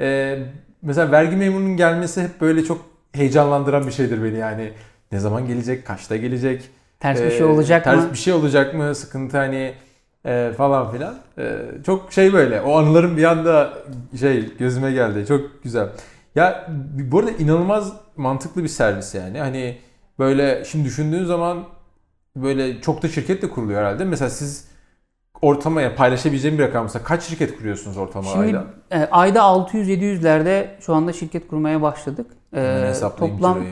Ee, 0.00 0.38
mesela 0.82 1.12
vergi 1.12 1.36
memurunun 1.36 1.76
gelmesi 1.76 2.22
hep 2.22 2.40
böyle 2.40 2.64
çok 2.64 2.80
heyecanlandıran 3.12 3.86
bir 3.86 3.92
şeydir 3.92 4.24
beni 4.24 4.38
yani. 4.38 4.72
Ne 5.12 5.18
zaman 5.18 5.46
gelecek, 5.46 5.86
kaçta 5.86 6.16
gelecek? 6.16 6.68
Ters 7.00 7.18
bir 7.20 7.24
Ee, 7.24 7.30
şey 7.30 7.44
olacak 7.44 7.84
ters 7.84 8.04
mı? 8.04 8.12
bir 8.12 8.18
şey 8.18 8.32
olacak 8.32 8.74
mı? 8.74 8.94
Sıkıntı 8.94 9.36
hani 9.36 9.74
e, 10.24 10.52
falan 10.56 10.90
filan. 10.92 11.14
E, 11.38 11.58
çok 11.86 12.12
şey 12.12 12.32
böyle. 12.32 12.60
O 12.60 12.78
anılarım 12.78 13.16
bir 13.16 13.24
anda 13.24 13.72
şey 14.20 14.56
gözüme 14.56 14.92
geldi. 14.92 15.26
Çok 15.28 15.62
güzel. 15.62 15.88
Ya 16.34 16.66
bu 17.10 17.18
arada 17.18 17.30
inanılmaz 17.30 17.92
mantıklı 18.16 18.62
bir 18.62 18.68
servis 18.68 19.14
yani. 19.14 19.40
Hani 19.40 19.78
böyle 20.18 20.64
şimdi 20.64 20.84
düşündüğün 20.84 21.24
zaman 21.24 21.64
böyle 22.36 22.80
çok 22.80 23.02
da 23.02 23.08
şirket 23.08 23.42
de 23.42 23.48
kuruluyor 23.48 23.80
herhalde. 23.80 24.04
Mesela 24.04 24.30
siz 24.30 24.70
ortamaya 25.42 25.94
paylaşabileceğim 25.94 26.58
bir 26.58 26.62
rakam 26.62 26.84
mesela 26.84 27.04
kaç 27.04 27.22
şirket 27.22 27.58
kuruyorsunuz 27.58 27.96
ortama 27.96 28.30
Şimdi 28.30 28.44
ayda? 28.46 28.64
e, 28.90 29.08
ayda 29.10 29.40
600-700'lerde 29.40 30.66
şu 30.80 30.94
anda 30.94 31.12
şirket 31.12 31.48
kurmaya 31.48 31.82
başladık. 31.82 32.26
E, 32.52 32.56
Hemen 32.60 32.86
hesaplayayım 32.86 33.38
toplam 33.38 33.58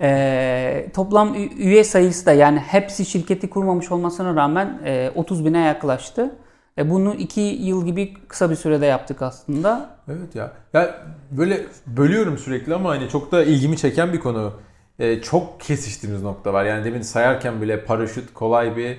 e, 0.00 0.86
toplam 0.94 1.34
üye 1.58 1.84
sayısı 1.84 2.26
da 2.26 2.32
yani 2.32 2.58
hepsi 2.58 3.06
şirketi 3.06 3.50
kurmamış 3.50 3.92
olmasına 3.92 4.34
rağmen 4.36 4.78
e, 4.84 5.10
30 5.14 5.44
bine 5.44 5.60
yaklaştı. 5.60 6.34
E, 6.78 6.90
bunu 6.90 7.14
2 7.14 7.40
yıl 7.40 7.86
gibi 7.86 8.14
kısa 8.28 8.50
bir 8.50 8.56
sürede 8.56 8.86
yaptık 8.86 9.22
aslında. 9.22 9.90
Evet 10.08 10.34
ya. 10.34 10.52
Ya 10.72 10.94
böyle 11.30 11.60
bölüyorum 11.86 12.38
sürekli 12.38 12.74
ama 12.74 12.90
hani 12.90 13.08
çok 13.08 13.32
da 13.32 13.44
ilgimi 13.44 13.76
çeken 13.76 14.12
bir 14.12 14.20
konu. 14.20 14.52
e, 14.98 15.22
çok 15.22 15.60
kesiştiğimiz 15.60 16.22
nokta 16.22 16.52
var. 16.52 16.64
Yani 16.64 16.84
demin 16.84 17.02
sayarken 17.02 17.62
bile 17.62 17.84
paraşüt 17.84 18.34
kolay 18.34 18.76
bir 18.76 18.98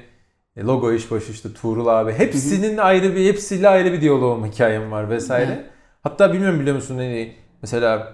e, 0.57 0.61
logo 0.63 0.93
iş 0.93 1.11
başı 1.11 1.31
işte 1.31 1.53
Tuğrul 1.53 1.87
abi. 1.87 2.13
Hepsinin 2.13 2.77
ayrı 2.77 3.15
bir 3.15 3.25
hepsiyle 3.29 3.69
ayrı 3.69 3.93
bir 3.93 4.01
diyaloğum 4.01 4.45
hikayem 4.45 4.91
var 4.91 5.09
vesaire. 5.09 5.51
Evet. 5.53 5.65
Hatta 6.03 6.33
bilmiyorum 6.33 6.59
biliyor 6.59 6.75
musun 6.75 6.97
hani 6.97 7.33
mesela 7.61 8.13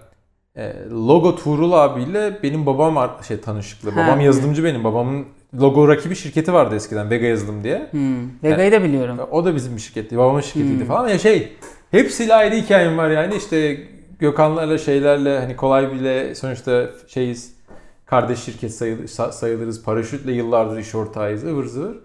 e, 0.55 0.73
logo 0.91 1.35
Tuğrul 1.35 1.71
abiyle 1.71 2.39
benim 2.43 2.65
babam 2.65 3.17
şey 3.27 3.41
tanışıklı. 3.41 3.91
Ha. 3.91 4.03
Babam 4.07 4.19
yazılımcı 4.21 4.63
benim. 4.63 4.83
Babamın 4.83 5.25
logo 5.59 5.87
rakibi 5.87 6.15
şirketi 6.15 6.53
vardı 6.53 6.75
eskiden 6.75 7.09
Vega 7.09 7.25
Yazılım 7.25 7.63
diye. 7.63 7.87
Hmm. 7.91 8.43
Vega'yı 8.43 8.71
da 8.71 8.83
biliyorum. 8.83 9.19
O 9.31 9.45
da 9.45 9.55
bizim 9.55 9.75
bir 9.75 9.81
şirketti. 9.81 10.17
Babamın 10.17 10.41
şirketiydi 10.41 10.79
Hmm. 10.79 10.87
falan. 10.87 11.07
Ya 11.09 11.19
şey 11.19 11.53
hepsiyle 11.91 12.35
ayrı 12.35 12.55
hikayem 12.55 12.97
var 12.97 13.09
yani. 13.09 13.35
işte 13.35 13.77
Gökhanlarla 14.19 14.77
şeylerle 14.77 15.39
hani 15.39 15.55
kolay 15.55 15.91
bile 15.91 16.35
sonuçta 16.35 16.89
şeyiz. 17.07 17.57
Kardeş 18.05 18.39
şirket 18.39 18.71
sayıl- 18.71 19.03
sa- 19.03 19.31
sayılırız. 19.31 19.83
Paraşütle 19.83 20.31
yıllardır 20.31 20.77
iş 20.77 20.95
ortağıyız. 20.95 21.43
ıvır 21.43 21.65
zıvır. 21.65 21.95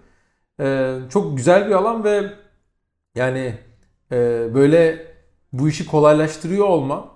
Ee, 0.59 0.95
çok 1.09 1.37
güzel 1.37 1.67
bir 1.67 1.71
alan 1.71 2.03
ve 2.03 2.21
yani 3.15 3.53
e, 4.11 4.15
böyle 4.53 5.07
bu 5.53 5.69
işi 5.69 5.85
kolaylaştırıyor 5.85 6.65
olma 6.67 7.07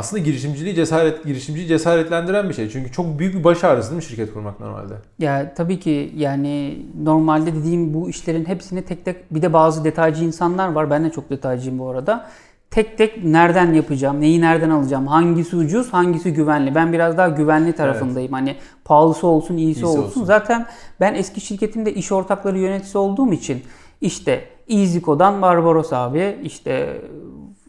aslında 0.00 0.22
girişimciliği 0.22 0.74
cesaret 0.74 1.24
girişimciyi 1.24 1.66
cesaretlendiren 1.68 2.48
bir 2.48 2.54
şey. 2.54 2.70
Çünkü 2.70 2.92
çok 2.92 3.18
büyük 3.18 3.34
bir 3.34 3.44
baş 3.44 3.64
ağrısı 3.64 3.90
değil 3.90 3.96
mi 3.96 4.02
şirket 4.02 4.34
kurmak 4.34 4.60
normalde? 4.60 4.94
Ya 5.18 5.54
tabii 5.54 5.80
ki 5.80 6.12
yani 6.16 6.82
normalde 7.02 7.54
dediğim 7.54 7.94
bu 7.94 8.10
işlerin 8.10 8.44
hepsini 8.44 8.82
tek 8.82 9.04
tek 9.04 9.34
bir 9.34 9.42
de 9.42 9.52
bazı 9.52 9.84
detaycı 9.84 10.24
insanlar 10.24 10.72
var. 10.72 10.90
Ben 10.90 11.04
de 11.04 11.10
çok 11.10 11.30
detaycıyım 11.30 11.78
bu 11.78 11.88
arada. 11.88 12.26
Tek 12.70 12.98
tek 12.98 13.24
nereden 13.24 13.72
yapacağım, 13.72 14.20
neyi 14.20 14.40
nereden 14.40 14.70
alacağım, 14.70 15.06
hangisi 15.06 15.56
ucuz, 15.56 15.92
hangisi 15.92 16.32
güvenli. 16.32 16.74
Ben 16.74 16.92
biraz 16.92 17.18
daha 17.18 17.28
güvenli 17.28 17.72
tarafındayım. 17.72 18.32
Hani 18.32 18.56
pahalısı 18.84 19.26
olsun, 19.26 19.56
iyisi, 19.56 19.78
İyisi 19.80 19.86
olsun. 19.86 20.02
olsun. 20.02 20.24
Zaten 20.24 20.66
ben 21.00 21.14
eski 21.14 21.40
şirketimde 21.40 21.94
iş 21.94 22.12
ortakları 22.12 22.58
yöneticisi 22.58 22.98
olduğum 22.98 23.32
için 23.32 23.62
işte 24.00 24.44
EasyCo'dan 24.68 25.42
Barbaros 25.42 25.92
abi, 25.92 26.38
işte 26.44 27.00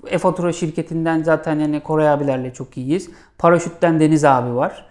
e-fatura 0.08 0.54
şirketinden 0.54 1.24
zaten 1.24 1.60
yani 1.60 1.80
Koray 1.80 2.10
abilerle 2.10 2.54
çok 2.54 2.78
iyiyiz. 2.78 3.10
Paraşütten 3.38 4.00
Deniz 4.00 4.26
abi 4.26 4.56
var. 4.56 4.86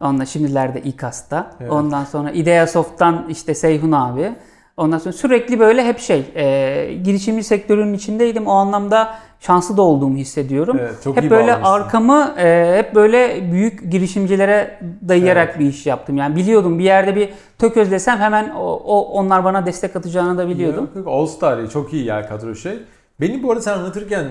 Onunla 0.00 0.26
şimdilerde 0.26 0.82
İKAS'ta. 0.82 1.50
Evet. 1.60 1.72
Ondan 1.72 2.04
sonra 2.04 2.30
Ideasoft'tan 2.30 3.26
işte 3.28 3.54
Seyhun 3.54 3.92
abi. 3.92 4.32
Ondan 4.76 4.98
sonra 4.98 5.12
sürekli 5.12 5.60
böyle 5.60 5.84
hep 5.84 5.98
şey 5.98 6.24
e, 6.34 6.94
girişimci 7.04 7.44
sektörünün 7.44 7.94
içindeydim. 7.94 8.46
O 8.46 8.52
anlamda 8.52 9.14
şanslı 9.40 9.76
da 9.76 9.82
olduğumu 9.82 10.16
hissediyorum. 10.16 10.76
Evet, 10.80 10.94
çok 11.04 11.16
hep 11.16 11.24
iyi 11.24 11.30
böyle 11.30 11.46
bağlamışsın. 11.46 11.72
arkamı 11.72 12.34
e, 12.38 12.74
hep 12.78 12.94
böyle 12.94 13.52
büyük 13.52 13.92
girişimcilere 13.92 14.80
dayayarak 15.08 15.58
bir 15.58 15.66
iş 15.66 15.86
yaptım. 15.86 16.16
Yani 16.16 16.36
biliyordum 16.36 16.78
bir 16.78 16.84
yerde 16.84 17.16
bir 17.16 17.28
tököz 17.58 17.90
desem 17.90 18.18
hemen 18.18 18.50
o, 18.50 18.82
o 18.84 19.00
onlar 19.00 19.44
bana 19.44 19.66
destek 19.66 19.96
atacağını 19.96 20.38
da 20.38 20.48
biliyordum. 20.48 20.84
Yok, 20.84 20.96
yok, 20.96 21.08
All 21.08 21.26
Star 21.26 21.70
çok 21.70 21.92
iyi 21.92 22.04
ya 22.04 22.28
kadro 22.28 22.54
şey. 22.54 22.78
Beni 23.20 23.42
bu 23.42 23.50
arada 23.50 23.62
sen 23.62 23.78
anlatırken 23.78 24.24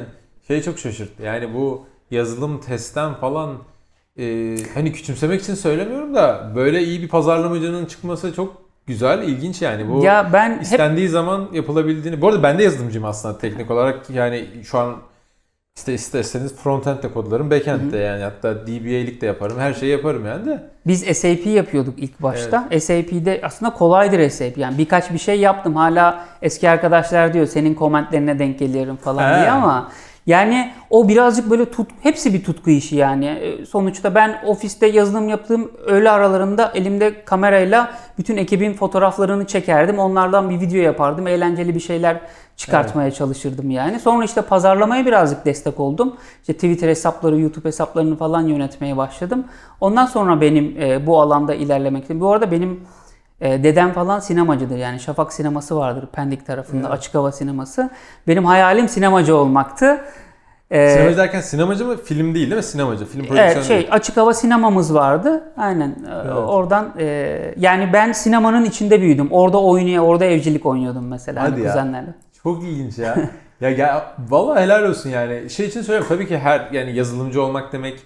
şey 0.48 0.62
çok 0.62 0.80
şaşırttı. 0.80 1.24
Yani 1.24 1.54
bu 1.54 1.86
yazılım 2.12 2.62
testten 2.62 3.14
falan 3.14 3.58
e, 4.20 4.56
hani 4.74 4.94
küçümsemek 4.94 5.42
için 5.42 5.56
söylemiyorum 5.56 6.16
da 6.16 6.52
böyle 6.56 6.84
iyi 6.84 7.02
bir 7.02 7.08
pazarlamacının 7.08 7.86
çıkması 7.86 8.34
çok 8.34 8.64
güzel, 8.88 9.24
ilginç 9.24 9.62
yani. 9.62 9.90
Bu 9.90 10.04
Ya 10.04 10.30
ben 10.34 10.56
hep 10.56 10.62
istendiği 10.62 11.10
zaman 11.10 11.48
yapılabildiğini. 11.54 12.22
Bu 12.22 12.28
arada 12.28 12.44
ben 12.44 12.60
de 12.60 12.64
yazılımcıyım 12.64 13.06
aslında 13.06 13.38
teknik 13.38 13.72
olarak. 13.72 14.10
Yani 14.10 14.48
şu 14.64 14.78
an 14.78 14.96
işte 15.76 15.94
isterseniz 15.94 16.56
frontend 16.56 17.04
de 17.04 17.12
kodlarım, 17.12 17.52
backend 17.52 17.94
de 17.94 17.98
yani 17.98 18.24
hatta 18.24 18.68
DBA'lik 18.68 19.22
de 19.22 19.26
yaparım. 19.26 19.60
Her 19.60 19.74
şeyi 19.74 19.92
yaparım 19.92 20.26
yani 20.26 20.46
de. 20.46 20.64
Biz 20.88 21.18
SAP 21.18 21.46
yapıyorduk 21.46 21.94
ilk 21.98 22.22
başta. 22.22 22.70
SAP'de 22.80 23.42
aslında 23.44 23.74
kolaydır 23.74 24.30
SAP. 24.30 24.58
Yani 24.58 24.78
birkaç 24.78 25.12
bir 25.12 25.18
şey 25.18 25.40
yaptım. 25.40 25.76
Hala 25.76 26.26
eski 26.42 26.70
arkadaşlar 26.70 27.34
diyor 27.34 27.46
senin 27.46 27.74
komentlerine 27.74 28.40
denk 28.40 28.60
geliyorum 28.60 28.96
falan 28.96 29.34
He. 29.34 29.38
diye 29.38 29.52
ama 29.52 29.92
yani 30.28 30.72
o 30.90 31.08
birazcık 31.08 31.50
böyle 31.50 31.72
tut 31.72 31.90
hepsi 32.02 32.34
bir 32.34 32.44
tutku 32.44 32.70
işi 32.70 32.96
yani. 32.96 33.26
E, 33.26 33.66
Sonuçta 33.66 34.16
ben 34.16 34.42
ofiste 34.46 34.88
yazılım 34.88 35.30
yaptığım 35.30 35.72
öğle 35.86 36.12
aralarında 36.12 36.72
elimde 36.76 37.26
kamerayla 37.26 37.92
bütün 38.18 38.38
ekibin 38.38 38.74
fotoğraflarını 38.74 39.48
çekerdim. 39.48 40.00
Onlardan 40.00 40.50
bir 40.50 40.60
video 40.62 40.82
yapardım. 40.82 41.28
Eğlenceli 41.28 41.76
bir 41.76 41.80
şeyler 41.80 42.20
çıkartmaya 42.58 43.12
çalışırdım 43.12 43.72
yani. 43.72 44.00
Sonra 44.00 44.26
işte 44.26 44.42
pazarlamaya 44.42 45.06
birazcık 45.06 45.46
destek 45.46 45.80
oldum. 45.80 46.16
İşte 46.42 46.54
Twitter 46.54 46.88
hesapları, 46.90 47.40
YouTube 47.40 47.68
hesaplarını 47.68 48.16
falan 48.16 48.48
yönetmeye 48.48 48.98
başladım. 48.98 49.46
Ondan 49.82 50.06
sonra 50.06 50.42
benim 50.42 50.76
e, 50.82 51.08
bu 51.08 51.22
alanda 51.22 51.54
ilerlemek. 51.54 52.10
Bu 52.10 52.32
arada 52.32 52.52
benim 52.52 52.80
e, 53.44 53.64
dedem 53.64 53.94
falan 53.94 54.20
sinemacıdır. 54.20 54.78
Yani 54.78 55.00
Şafak 55.00 55.34
sineması 55.34 55.76
vardır 55.78 56.08
Pendik 56.12 56.46
tarafında, 56.46 56.90
açık 56.90 57.16
hava 57.16 57.32
sineması. 57.32 57.90
Benim 58.28 58.46
hayalim 58.46 58.90
sinemacı 58.90 59.36
olmaktı. 59.36 60.02
E, 60.72 60.90
Sinemacı 60.90 61.18
derken 61.18 61.42
sinemacı 61.42 61.86
mı? 61.86 61.98
Film 61.98 62.36
değil 62.36 62.46
değil 62.46 62.56
mi? 62.56 62.64
Sinemacı. 62.64 63.06
Film 63.06 63.26
prodüksiyonu 63.26 63.52
Evet 63.52 63.64
şey 63.66 63.78
değil. 63.78 63.88
açık 63.92 64.18
hava 64.18 64.34
sinemamız 64.34 64.94
vardı. 64.94 65.44
Aynen. 65.58 65.96
Ee, 66.10 66.32
Oradan 66.32 66.94
e, 67.00 67.06
yani 67.58 67.90
ben 67.94 68.12
sinemanın 68.12 68.66
içinde 68.66 69.02
büyüdüm. 69.02 69.28
Orada 69.32 69.62
oynaya, 69.62 70.02
orada 70.04 70.26
evcilik 70.26 70.66
oynuyordum 70.66 71.08
mesela 71.08 71.44
Hadi 71.44 71.52
hani 71.52 71.62
ya. 71.62 71.68
kuzenlerle. 71.68 72.14
Çok 72.44 72.64
ilginç 72.64 72.98
ya. 72.98 73.16
ya, 73.62 73.70
ya 73.70 74.14
vallahi 74.30 74.62
helal 74.62 74.84
olsun 74.84 75.10
yani. 75.10 75.50
Şey 75.50 75.66
için 75.66 75.82
söylüyorum 75.82 76.08
tabii 76.10 76.28
ki 76.28 76.38
her 76.38 76.68
yani 76.72 76.96
yazılımcı 76.96 77.42
olmak 77.42 77.74
demek 77.74 78.00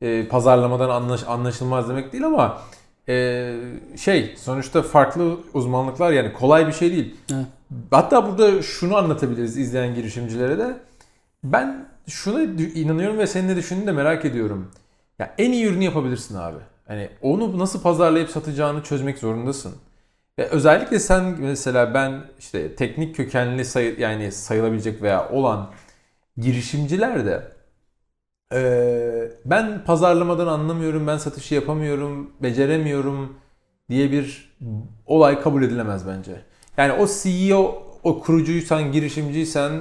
e, 0.00 0.28
pazarlamadan 0.28 0.88
anlaş, 0.88 1.20
anlaşılmaz 1.28 1.88
demek 1.88 2.12
değil 2.12 2.26
ama 2.26 2.58
e, 3.08 3.54
şey 3.96 4.34
sonuçta 4.38 4.82
farklı 4.82 5.38
uzmanlıklar 5.54 6.12
yani 6.12 6.32
kolay 6.32 6.66
bir 6.66 6.72
şey 6.72 6.92
değil. 6.92 7.14
Evet. 7.32 7.46
Hatta 7.90 8.28
burada 8.28 8.62
şunu 8.62 8.96
anlatabiliriz 8.96 9.58
izleyen 9.58 9.94
girişimcilere 9.94 10.58
de. 10.58 10.76
Ben 11.44 11.88
şuna 12.08 12.42
inanıyorum 12.74 13.18
ve 13.18 13.26
senin 13.26 13.48
ne 13.48 13.56
düşündüğünü 13.56 13.86
de 13.86 13.92
merak 13.92 14.24
ediyorum. 14.24 14.70
Ya 15.18 15.34
en 15.38 15.52
iyi 15.52 15.66
ürünü 15.66 15.84
yapabilirsin 15.84 16.34
abi. 16.34 16.58
Hani 16.86 17.08
onu 17.22 17.58
nasıl 17.58 17.82
pazarlayıp 17.82 18.30
satacağını 18.30 18.82
çözmek 18.82 19.18
zorundasın. 19.18 19.74
Ve 20.38 20.46
özellikle 20.46 20.98
sen 21.00 21.24
mesela 21.38 21.94
ben 21.94 22.22
işte 22.38 22.74
teknik 22.74 23.16
kökenli 23.16 23.64
sayı, 23.64 24.00
yani 24.00 24.32
sayılabilecek 24.32 25.02
veya 25.02 25.28
olan 25.28 25.70
girişimciler 26.36 27.26
de 27.26 27.53
eee, 28.54 29.32
ben 29.44 29.84
pazarlamadan 29.84 30.46
anlamıyorum, 30.46 31.06
ben 31.06 31.16
satışı 31.16 31.54
yapamıyorum, 31.54 32.30
beceremiyorum 32.42 33.32
diye 33.90 34.12
bir 34.12 34.56
olay 35.06 35.40
kabul 35.40 35.62
edilemez 35.62 36.06
bence. 36.08 36.32
Yani 36.76 36.92
o 36.92 37.06
CEO, 37.22 37.82
o 38.02 38.20
kurucuysan, 38.20 38.92
girişimciysen 38.92 39.72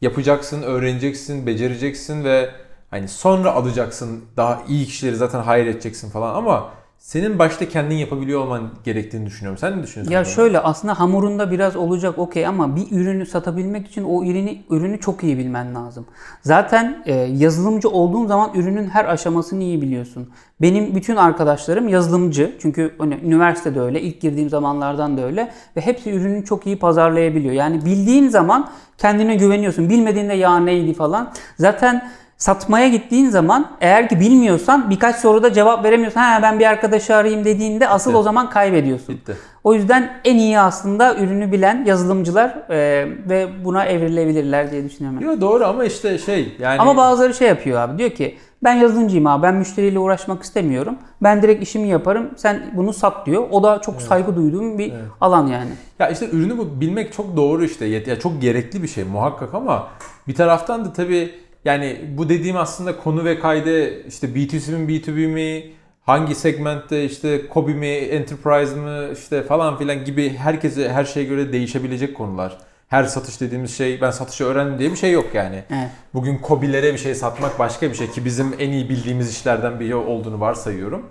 yapacaksın, 0.00 0.62
öğreneceksin, 0.62 1.46
becereceksin 1.46 2.24
ve 2.24 2.50
hani 2.90 3.08
sonra 3.08 3.52
alacaksın. 3.52 4.24
Daha 4.36 4.62
iyi 4.68 4.86
kişileri 4.86 5.16
zaten 5.16 5.40
hayır 5.40 5.66
edeceksin 5.66 6.10
falan 6.10 6.34
ama 6.34 6.70
senin 7.02 7.38
başta 7.38 7.68
kendin 7.68 7.94
yapabiliyor 7.94 8.40
olman 8.40 8.70
gerektiğini 8.84 9.26
düşünüyorum. 9.26 9.58
Sen 9.58 9.78
ne 9.78 9.82
düşünüyorsun? 9.82 10.12
Ya 10.12 10.20
bu 10.20 10.24
konuda? 10.24 10.34
şöyle 10.34 10.58
aslında 10.58 11.00
hamurunda 11.00 11.50
biraz 11.50 11.76
olacak 11.76 12.18
okey 12.18 12.46
ama 12.46 12.76
bir 12.76 12.86
ürünü 12.90 13.26
satabilmek 13.26 13.88
için 13.88 14.04
o 14.04 14.24
ürünü 14.24 14.50
ürünü 14.70 15.00
çok 15.00 15.24
iyi 15.24 15.38
bilmen 15.38 15.74
lazım. 15.74 16.06
Zaten 16.42 17.02
e, 17.06 17.14
yazılımcı 17.14 17.88
olduğun 17.88 18.26
zaman 18.26 18.50
ürünün 18.54 18.88
her 18.88 19.04
aşamasını 19.04 19.62
iyi 19.62 19.82
biliyorsun. 19.82 20.30
Benim 20.60 20.94
bütün 20.94 21.16
arkadaşlarım 21.16 21.88
yazılımcı. 21.88 22.56
Çünkü 22.60 22.94
hani 22.98 23.18
üniversitede 23.24 23.80
öyle, 23.80 24.00
ilk 24.00 24.20
girdiğim 24.20 24.48
zamanlardan 24.48 25.16
da 25.16 25.24
öyle 25.24 25.50
ve 25.76 25.80
hepsi 25.80 26.10
ürünü 26.10 26.44
çok 26.44 26.66
iyi 26.66 26.78
pazarlayabiliyor. 26.78 27.54
Yani 27.54 27.84
bildiğin 27.84 28.28
zaman 28.28 28.70
kendine 28.98 29.34
güveniyorsun. 29.36 29.88
Bilmediğinde 29.88 30.34
ya 30.34 30.60
neydi 30.60 30.94
falan. 30.94 31.32
Zaten 31.58 32.10
satmaya 32.42 32.88
gittiğin 32.88 33.28
zaman 33.28 33.70
eğer 33.80 34.08
ki 34.08 34.20
bilmiyorsan 34.20 34.90
birkaç 34.90 35.16
soruda 35.16 35.52
cevap 35.52 35.84
veremiyorsan 35.84 36.22
ha 36.22 36.42
ben 36.42 36.58
bir 36.58 36.66
arkadaşı 36.66 37.16
arayayım 37.16 37.44
dediğinde 37.44 37.88
asıl 37.88 38.10
Bitti. 38.10 38.18
o 38.18 38.22
zaman 38.22 38.50
kaybediyorsun. 38.50 39.14
Bitti. 39.14 39.36
O 39.64 39.74
yüzden 39.74 40.12
en 40.24 40.36
iyi 40.36 40.58
aslında 40.58 41.16
ürünü 41.16 41.52
bilen 41.52 41.84
yazılımcılar 41.84 42.70
e, 42.70 43.08
ve 43.28 43.48
buna 43.64 43.84
evrilebilirler 43.84 44.70
diye 44.70 44.84
düşünüyorum. 44.84 45.20
Yo, 45.20 45.40
doğru 45.40 45.64
ama 45.64 45.84
işte 45.84 46.18
şey 46.18 46.56
yani 46.58 46.80
Ama 46.80 46.96
bazıları 46.96 47.34
şey 47.34 47.48
yapıyor 47.48 47.80
abi 47.80 47.98
diyor 47.98 48.10
ki 48.10 48.38
ben 48.64 48.74
yazılımcıyım 48.74 49.26
abi 49.26 49.42
ben 49.42 49.54
müşteriyle 49.54 49.98
uğraşmak 49.98 50.42
istemiyorum. 50.42 50.96
Ben 51.22 51.42
direkt 51.42 51.62
işimi 51.62 51.88
yaparım 51.88 52.30
sen 52.36 52.62
bunu 52.74 52.92
sat 52.92 53.26
diyor. 53.26 53.44
O 53.50 53.62
da 53.62 53.80
çok 53.80 54.02
saygı 54.02 54.36
duyduğum 54.36 54.78
bir 54.78 54.92
alan 55.20 55.46
yani. 55.46 55.70
Ya 55.98 56.08
işte 56.08 56.28
ürünü 56.32 56.58
bu 56.58 56.80
bilmek 56.80 57.12
çok 57.12 57.36
doğru 57.36 57.64
işte. 57.64 57.86
Ya 57.86 58.20
çok 58.20 58.42
gerekli 58.42 58.82
bir 58.82 58.88
şey 58.88 59.04
muhakkak 59.04 59.54
ama 59.54 59.88
bir 60.28 60.34
taraftan 60.34 60.84
da 60.84 60.92
tabii 60.92 61.41
yani 61.64 62.00
bu 62.18 62.28
dediğim 62.28 62.56
aslında 62.56 62.96
konu 62.96 63.24
ve 63.24 63.38
kaydı 63.40 64.02
işte 64.06 64.26
B2C 64.26 64.76
mi 64.76 64.92
B2B 64.92 65.26
mi 65.26 65.72
hangi 66.06 66.34
segmentte 66.34 67.04
işte 67.04 67.48
Kobi 67.48 67.74
mi 67.74 67.86
Enterprise 67.86 68.74
mı 68.74 69.08
işte 69.12 69.42
falan 69.42 69.78
filan 69.78 70.04
gibi 70.04 70.36
herkese 70.36 70.92
her 70.92 71.04
şeye 71.04 71.24
göre 71.26 71.52
değişebilecek 71.52 72.16
konular. 72.16 72.58
Her 72.88 73.04
satış 73.04 73.40
dediğimiz 73.40 73.76
şey 73.76 74.00
ben 74.00 74.10
satışı 74.10 74.44
öğrendim 74.44 74.78
diye 74.78 74.90
bir 74.90 74.96
şey 74.96 75.12
yok 75.12 75.34
yani. 75.34 75.64
Evet. 75.70 75.90
Bugün 76.14 76.38
Kobi'lere 76.38 76.92
bir 76.92 76.98
şey 76.98 77.14
satmak 77.14 77.58
başka 77.58 77.90
bir 77.90 77.94
şey 77.94 78.10
ki 78.10 78.24
bizim 78.24 78.54
en 78.58 78.70
iyi 78.70 78.88
bildiğimiz 78.88 79.30
işlerden 79.30 79.80
biri 79.80 79.94
olduğunu 79.94 80.40
varsayıyorum. 80.40 81.06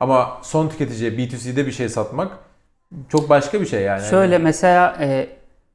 Ama 0.00 0.38
son 0.42 0.68
tüketiciye 0.68 1.10
B2C'de 1.10 1.66
bir 1.66 1.72
şey 1.72 1.88
satmak 1.88 2.32
çok 3.08 3.28
başka 3.28 3.60
bir 3.60 3.66
şey 3.66 3.82
yani. 3.82 4.02
Şöyle 4.02 4.38
mesela 4.38 4.96
e, 5.00 5.28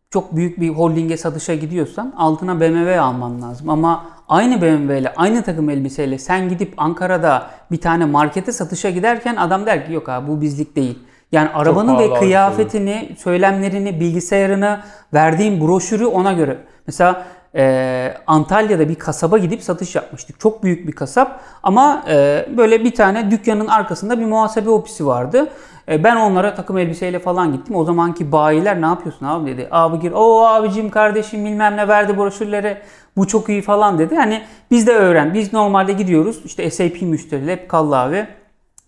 çok 0.10 0.36
büyük 0.36 0.60
bir 0.60 0.70
holdinge 0.70 1.18
satışa 1.18 1.56
gidiyorsan 1.56 2.14
altına 2.18 2.60
BMW 2.60 3.00
alman 3.00 3.42
lazım. 3.42 3.70
Ama 3.70 4.06
aynı 4.30 4.62
BMW 4.62 5.00
ile 5.00 5.14
aynı 5.16 5.44
takım 5.44 5.70
elbiseyle 5.70 6.18
sen 6.18 6.50
gidip 6.50 6.74
Ankara'da 6.78 7.48
bir 7.72 7.82
tane 7.82 8.06
markete 8.06 8.52
satışa 8.52 8.90
giderken 8.90 9.36
adam 9.36 9.66
der 9.66 9.86
ki 9.86 9.94
yok 9.94 10.10
abi 10.10 10.28
bu 10.28 10.42
bizlik 10.42 10.76
değil. 10.76 11.00
Yani 11.32 11.50
arabanı 11.50 11.88
pahalı 11.88 12.10
ve 12.10 12.14
abi, 12.14 12.20
kıyafetini, 12.20 13.16
söylemlerini, 13.18 14.00
bilgisayarını, 14.00 14.80
verdiğin 15.14 15.68
broşürü 15.68 16.06
ona 16.06 16.34
göre. 16.34 16.58
Mesela 16.88 17.26
e, 17.56 18.14
Antalya'da 18.28 18.90
bir 18.90 18.96
kasaba 18.96 19.38
gidip 19.38 19.64
satış 19.64 19.96
yapmıştık. 19.96 20.40
Çok 20.40 20.64
büyük 20.64 20.88
bir 20.88 20.92
kasap 20.92 21.40
ama 21.64 22.04
e, 22.10 22.46
böyle 22.58 22.84
bir 22.84 22.96
tane 22.96 23.32
dükkanın 23.32 23.68
arkasında 23.68 24.20
bir 24.20 24.26
muhasebe 24.26 24.70
ofisi 24.70 25.06
vardı. 25.06 25.50
E, 25.90 26.04
ben 26.04 26.16
onlara 26.16 26.56
takım 26.56 26.78
elbiseyle 26.78 27.20
falan 27.20 27.54
gittim. 27.54 27.76
O 27.76 27.84
zamanki 27.84 28.32
bayiler 28.32 28.82
ne 28.82 28.86
yapıyorsun 28.86 29.26
abi 29.26 29.52
dedi. 29.52 29.68
Abi 29.72 30.00
gir. 30.00 30.12
O 30.16 30.46
abicim 30.46 30.90
kardeşim 30.90 31.46
bilmem 31.46 31.78
ne 31.78 31.88
verdi 31.88 32.18
broşürleri. 32.18 32.78
Bu 33.20 33.28
çok 33.28 33.50
iyi 33.50 33.62
falan 33.62 34.00
dedi. 34.00 34.16
Hani 34.16 34.44
biz 34.72 34.88
de 34.88 34.92
öğren. 34.92 35.34
Biz 35.34 35.54
normalde 35.54 35.94
gidiyoruz. 35.94 36.42
İşte 36.46 36.72
SAP 36.72 37.02
müşteriyle 37.02 37.52
hep 37.52 37.70
kallı 37.70 37.98
abi. 37.98 38.28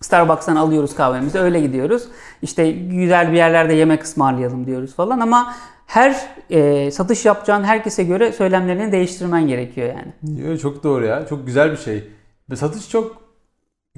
Starbucks'tan 0.01 0.55
alıyoruz 0.55 0.95
kahvemizi 0.95 1.39
öyle 1.39 1.59
gidiyoruz. 1.59 2.03
İşte 2.41 2.71
güzel 2.71 3.31
bir 3.31 3.38
yerlerde 3.38 3.73
yemek 3.73 4.03
ısmarlayalım 4.03 4.65
diyoruz 4.67 4.95
falan 4.95 5.19
ama 5.19 5.55
her 5.88 6.27
e, 6.50 6.91
satış 6.91 7.25
yapacağın 7.25 7.63
herkese 7.63 8.03
göre 8.03 8.31
söylemlerini 8.31 8.91
değiştirmen 8.91 9.47
gerekiyor 9.47 9.88
yani. 9.88 10.41
Yo, 10.41 10.57
çok 10.57 10.83
doğru 10.83 11.05
ya. 11.05 11.27
Çok 11.27 11.45
güzel 11.45 11.71
bir 11.71 11.77
şey. 11.77 12.03
Ve 12.50 12.55
satış 12.55 12.89
çok 12.89 13.21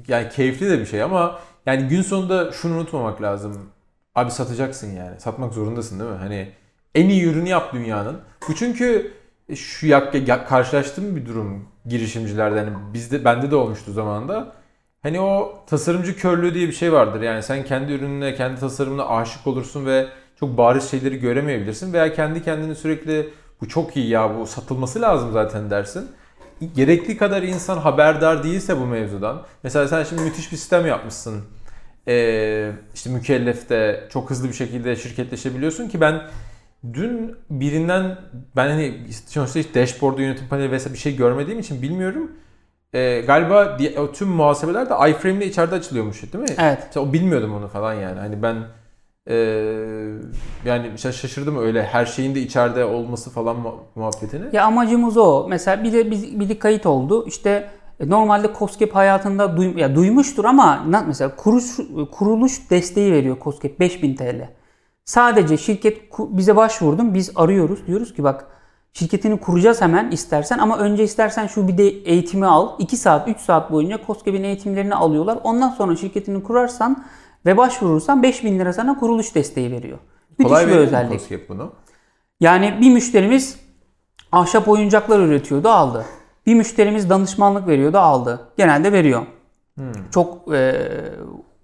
yani 0.08 0.28
keyifli 0.28 0.70
de 0.70 0.78
bir 0.78 0.86
şey 0.86 1.02
ama 1.02 1.38
yani 1.66 1.88
gün 1.88 2.02
sonunda 2.02 2.52
şunu 2.52 2.74
unutmamak 2.74 3.22
lazım. 3.22 3.70
Abi 4.14 4.30
satacaksın 4.30 4.96
yani. 4.96 5.20
Satmak 5.20 5.54
zorundasın 5.54 6.00
değil 6.00 6.10
mi? 6.10 6.16
Hani 6.16 6.48
en 6.94 7.08
iyi 7.08 7.24
ürünü 7.24 7.48
yap 7.48 7.72
dünyanın. 7.72 8.20
Bu 8.48 8.54
çünkü 8.54 9.12
şu 9.54 9.86
yak, 9.86 10.48
karşılaştığım 10.48 11.16
bir 11.16 11.26
durum 11.26 11.68
girişimcilerde. 11.86 12.58
Hani 12.58 12.70
bizde 12.94 13.24
bende 13.24 13.50
de 13.50 13.56
olmuştu 13.56 13.92
zamanında. 13.92 14.52
Hani 15.02 15.20
o 15.20 15.58
tasarımcı 15.66 16.16
körlüğü 16.16 16.54
diye 16.54 16.68
bir 16.68 16.72
şey 16.72 16.92
vardır. 16.92 17.20
Yani 17.20 17.42
sen 17.42 17.64
kendi 17.64 17.92
ürününe, 17.92 18.34
kendi 18.34 18.60
tasarımına 18.60 19.08
aşık 19.08 19.46
olursun 19.46 19.86
ve 19.86 20.06
çok 20.40 20.58
bariz 20.58 20.90
şeyleri 20.90 21.18
göremeyebilirsin 21.18 21.92
veya 21.92 22.12
kendi 22.14 22.42
kendine 22.42 22.74
sürekli 22.74 23.30
bu 23.60 23.68
çok 23.68 23.96
iyi 23.96 24.08
ya 24.08 24.38
bu 24.38 24.46
satılması 24.46 25.00
lazım 25.00 25.32
zaten 25.32 25.70
dersin. 25.70 26.10
Gerekli 26.74 27.16
kadar 27.16 27.42
insan 27.42 27.78
haberdar 27.78 28.44
değilse 28.44 28.80
bu 28.80 28.86
mevzudan. 28.86 29.42
Mesela 29.62 29.88
sen 29.88 30.04
şimdi 30.04 30.22
müthiş 30.22 30.52
bir 30.52 30.56
sistem 30.56 30.86
yapmışsın. 30.86 31.44
Ee, 32.08 32.72
işte 32.94 33.10
mükellefte 33.10 34.08
çok 34.12 34.30
hızlı 34.30 34.48
bir 34.48 34.54
şekilde 34.54 34.96
şirketleşebiliyorsun 34.96 35.88
ki 35.88 36.00
ben 36.00 36.22
dün 36.92 37.36
birinden 37.50 38.16
ben 38.56 38.68
hani 38.68 38.94
sonuçta 39.26 39.60
hiç 39.60 39.74
dashboard'u 39.74 40.22
yönetim 40.22 40.48
paneli 40.48 40.70
vesaire 40.70 40.94
bir 40.94 40.98
şey 40.98 41.16
görmediğim 41.16 41.60
için 41.60 41.82
bilmiyorum. 41.82 42.32
Ee, 42.92 43.20
galiba 43.26 43.78
o 43.98 44.12
tüm 44.12 44.28
muhasebeler 44.28 44.90
de 44.90 45.10
iframe 45.10 45.36
ile 45.36 45.46
içeride 45.46 45.74
açılıyormuş 45.74 46.22
değil 46.32 46.44
mi? 46.44 46.54
Evet. 46.58 46.78
Mesela 46.86 47.06
o 47.06 47.12
bilmiyordum 47.12 47.54
onu 47.54 47.68
falan 47.68 47.94
yani. 47.94 48.20
Hani 48.20 48.42
ben 48.42 48.56
ee, 49.30 49.34
yani 50.64 50.86
şa- 50.86 51.12
şaşırdım 51.12 51.58
öyle 51.58 51.82
her 51.82 52.06
şeyin 52.06 52.34
de 52.34 52.40
içeride 52.40 52.84
olması 52.84 53.30
falan 53.30 53.56
mu- 53.56 53.80
muhabbetini. 53.94 54.44
Ya 54.52 54.64
amacımız 54.64 55.16
o. 55.16 55.46
Mesela 55.48 55.84
bir 55.84 55.92
de 55.92 56.10
bir, 56.10 56.40
bir 56.40 56.48
de 56.48 56.58
kayıt 56.58 56.86
oldu. 56.86 57.24
İşte 57.26 57.68
e, 58.00 58.10
normalde 58.10 58.50
COSGAP 58.58 58.94
hayatında 58.94 59.44
duy- 59.44 59.80
ya 59.80 59.94
duymuştur 59.94 60.44
ama 60.44 60.84
mesela 61.06 61.36
kuruş, 61.36 61.64
kuruluş 62.12 62.70
desteği 62.70 63.12
veriyor 63.12 63.36
COSGAP 63.44 63.80
5000 63.80 64.14
TL. 64.14 64.48
Sadece 65.04 65.56
şirket 65.56 66.02
bize 66.18 66.56
başvurdun 66.56 67.14
biz 67.14 67.32
arıyoruz. 67.34 67.86
Diyoruz 67.86 68.14
ki 68.14 68.24
bak 68.24 68.46
şirketini 68.92 69.40
kuracağız 69.40 69.80
hemen 69.80 70.10
istersen 70.10 70.58
ama 70.58 70.78
önce 70.78 71.04
istersen 71.04 71.46
şu 71.46 71.68
bir 71.68 71.78
de 71.78 71.88
eğitimi 71.88 72.46
al. 72.46 72.68
2 72.78 72.96
saat 72.96 73.28
3 73.28 73.40
saat 73.40 73.72
boyunca 73.72 74.00
COSGAP'in 74.06 74.44
eğitimlerini 74.44 74.94
alıyorlar. 74.94 75.38
Ondan 75.44 75.70
sonra 75.70 75.96
şirketini 75.96 76.42
kurarsan 76.42 77.04
ve 77.46 77.56
başvurursan 77.56 78.22
5000 78.22 78.58
lira 78.58 78.72
sana 78.72 78.98
kuruluş 78.98 79.34
desteği 79.34 79.70
veriyor. 79.70 79.98
Müthiş 80.38 80.48
Kolay 80.48 80.66
bir 80.66 80.76
özellik. 80.76 81.20
COSGAP 81.20 81.48
bunu? 81.48 81.72
Yani 82.40 82.78
bir 82.80 82.90
müşterimiz 82.90 83.60
ahşap 84.32 84.68
oyuncaklar 84.68 85.20
üretiyordu 85.20 85.68
aldı. 85.68 86.04
Bir 86.46 86.54
müşterimiz 86.54 87.10
danışmanlık 87.10 87.68
veriyordu 87.68 87.98
aldı. 87.98 88.48
Genelde 88.56 88.92
veriyor. 88.92 89.22
Çok 90.10 90.54
e, 90.54 90.88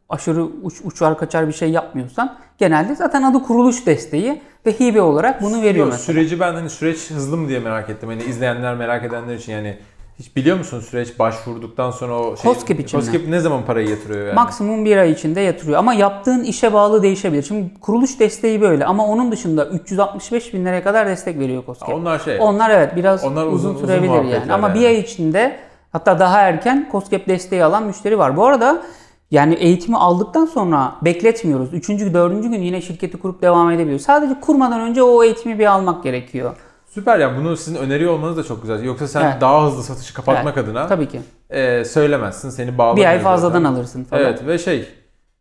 aşırı 0.08 0.42
uç, 0.42 0.80
uçar 0.84 1.18
kaçar 1.18 1.48
bir 1.48 1.52
şey 1.52 1.70
yapmıyorsan 1.70 2.38
genelde 2.60 2.94
zaten 2.94 3.22
adı 3.22 3.42
kuruluş 3.42 3.86
desteği 3.86 4.40
ve 4.66 4.72
hibe 4.72 5.02
olarak 5.02 5.42
bunu 5.42 5.62
veriyor 5.62 5.86
Yok, 5.86 5.92
mesela. 5.92 6.12
süreci 6.14 6.40
ben 6.40 6.54
hani 6.54 6.70
süreç 6.70 7.10
hızlı 7.10 7.36
mı 7.36 7.48
diye 7.48 7.58
merak 7.60 7.90
ettim. 7.90 8.08
Hani 8.08 8.22
izleyenler 8.22 8.74
merak 8.74 9.04
edenler 9.04 9.34
için 9.34 9.52
yani 9.52 9.76
hiç 10.18 10.36
biliyor 10.36 10.58
musun 10.58 10.80
süreç 10.80 11.18
başvurduktan 11.18 11.90
sonra 11.90 12.18
o 12.18 12.36
şey 12.36 12.52
COSGAP 12.54 12.80
için? 12.80 12.98
COSGAP 12.98 13.28
ne 13.28 13.40
zaman 13.40 13.64
parayı 13.64 13.88
yatırıyor 13.88 14.26
yani? 14.26 14.34
Maksimum 14.34 14.84
bir 14.84 14.96
ay 14.96 15.10
içinde 15.10 15.40
yatırıyor 15.40 15.78
ama 15.78 15.94
yaptığın 15.94 16.44
işe 16.44 16.72
bağlı 16.72 17.02
değişebilir. 17.02 17.42
Şimdi 17.42 17.80
kuruluş 17.80 18.20
desteği 18.20 18.60
böyle 18.60 18.84
ama 18.84 19.06
onun 19.06 19.32
dışında 19.32 19.66
365 19.66 20.54
bin 20.54 20.64
liraya 20.64 20.82
kadar 20.84 21.06
destek 21.08 21.38
veriyor 21.38 21.62
COSGAP. 21.66 21.88
Onlar 21.94 22.18
şey. 22.18 22.36
Onlar 22.40 22.70
evet 22.70 22.96
biraz 22.96 23.24
Onlar 23.24 23.46
uzun- 23.46 23.54
uzun, 23.54 23.74
uzun 23.74 23.86
sürebilir 23.86 24.08
muhabbetler 24.08 24.40
yani. 24.40 24.52
Ama 24.52 24.74
bir 24.74 24.80
yani. 24.80 24.86
ay 24.88 24.98
içinde 25.00 25.56
hatta 25.92 26.18
daha 26.18 26.40
erken 26.40 26.88
COSGAP 26.92 27.28
desteği 27.28 27.64
alan 27.64 27.84
müşteri 27.84 28.18
var. 28.18 28.36
Bu 28.36 28.46
arada 28.46 28.82
yani 29.30 29.54
eğitimi 29.54 29.96
aldıktan 29.96 30.46
sonra 30.46 30.94
bekletmiyoruz. 31.02 31.74
Üçüncü, 31.74 32.14
dördüncü 32.14 32.48
gün 32.48 32.62
yine 32.62 32.80
şirketi 32.82 33.18
kurup 33.18 33.42
devam 33.42 33.70
edebiliyoruz. 33.70 34.04
Sadece 34.06 34.40
kurmadan 34.40 34.80
önce 34.80 35.02
o 35.02 35.24
eğitimi 35.24 35.58
bir 35.58 35.66
almak 35.66 36.02
gerekiyor. 36.04 36.56
Süper 36.86 37.18
ya 37.18 37.36
bunu 37.38 37.56
sizin 37.56 37.76
öneriyor 37.78 38.12
olmanız 38.12 38.36
da 38.36 38.42
çok 38.42 38.62
güzel. 38.62 38.84
Yoksa 38.84 39.08
sen 39.08 39.22
Evet. 39.24 39.40
daha 39.40 39.66
hızlı 39.66 39.82
satışı 39.82 40.14
kapatmak 40.14 40.56
Evet, 40.56 40.68
adına 40.68 40.86
Tabii 40.86 41.08
ki. 41.08 41.20
e, 41.50 41.84
söylemezsin. 41.84 42.50
Seni 42.50 42.78
bağlamıyor 42.78 43.06
Bir 43.06 43.10
ay 43.10 43.16
zaten. 43.18 43.30
fazladan 43.30 43.64
alırsın 43.64 44.04
falan. 44.04 44.22
Evet 44.22 44.46
ve 44.46 44.58
şey 44.58 44.78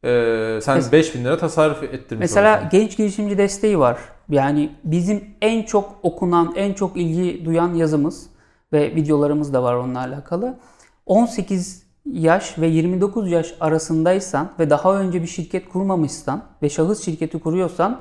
e, 0.03 0.59
sen 0.61 0.77
Mes- 0.79 0.91
5000 0.91 1.23
lira 1.23 1.37
tasarruf 1.37 1.83
ettirmiş 1.83 2.19
Mesela 2.21 2.53
olursun. 2.53 2.69
genç 2.71 2.97
girişimci 2.97 3.37
desteği 3.37 3.79
var. 3.79 3.97
Yani 4.29 4.69
bizim 4.83 5.23
en 5.41 5.63
çok 5.63 5.95
okunan, 6.03 6.53
en 6.55 6.73
çok 6.73 6.97
ilgi 6.97 7.45
duyan 7.45 7.73
yazımız 7.73 8.27
ve 8.73 8.95
videolarımız 8.95 9.53
da 9.53 9.63
var 9.63 9.73
onunla 9.75 9.99
alakalı. 9.99 10.57
18 11.05 11.83
yaş 12.13 12.59
ve 12.59 12.67
29 12.67 13.31
yaş 13.31 13.53
arasındaysan 13.59 14.49
ve 14.59 14.69
daha 14.69 14.95
önce 14.95 15.21
bir 15.21 15.27
şirket 15.27 15.69
kurmamışsan 15.69 16.43
ve 16.63 16.69
şahıs 16.69 17.05
şirketi 17.05 17.39
kuruyorsan 17.39 17.99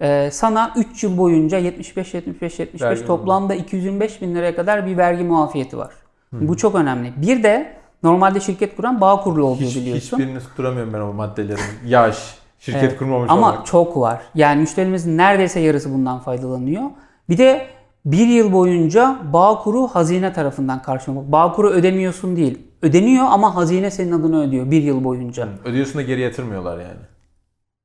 e, 0.00 0.30
sana 0.32 0.72
3 0.76 1.04
yıl 1.04 1.18
boyunca 1.18 1.60
75-75-75 1.60 2.80
Vergi 2.82 3.06
toplamda 3.06 3.54
225 3.54 4.22
bin 4.22 4.34
liraya 4.34 4.56
kadar 4.56 4.86
bir 4.86 4.96
vergi 4.96 5.24
muafiyeti 5.24 5.78
var. 5.78 5.90
Bu 6.32 6.56
çok 6.56 6.74
önemli. 6.74 7.12
Bir 7.16 7.42
de 7.42 7.72
normalde 8.02 8.40
şirket 8.40 8.76
kuran 8.76 9.00
bağ 9.00 9.20
kurulu 9.20 9.44
oluyor 9.44 9.70
Hiç, 9.70 9.76
biliyorsun. 9.76 10.16
hiçbirini 10.18 10.38
tutturamıyorum 10.40 10.92
ben 10.92 11.00
o 11.00 11.12
maddelerin. 11.12 11.60
Yaş, 11.86 12.34
şirket 12.58 12.82
Evet. 12.82 12.98
kurmamış 12.98 13.30
Ama 13.30 13.50
olmak. 13.52 13.66
çok 13.66 13.96
var. 13.96 14.20
Yani 14.34 14.60
müşterimizin 14.60 15.18
neredeyse 15.18 15.60
yarısı 15.60 15.94
bundan 15.94 16.18
faydalanıyor. 16.18 16.82
Bir 17.28 17.38
de 17.38 17.66
bir 18.04 18.26
yıl 18.26 18.52
boyunca 18.52 19.16
Bağkur'u 19.32 19.88
hazine 19.88 20.32
tarafından 20.32 20.82
karşılamak. 20.82 21.32
Bağkur'u 21.32 21.70
ödemiyorsun 21.70 22.36
değil. 22.36 22.58
Ödeniyor 22.82 23.26
ama 23.30 23.54
hazine 23.54 23.90
senin 23.90 24.12
adına 24.12 24.40
ödüyor 24.40 24.70
bir 24.70 24.82
yıl 24.82 25.04
boyunca. 25.04 25.48
Ödüyorsun 25.64 25.98
da 25.98 26.02
geri 26.02 26.20
yatırmıyorlar 26.20 26.78
yani. 26.78 27.00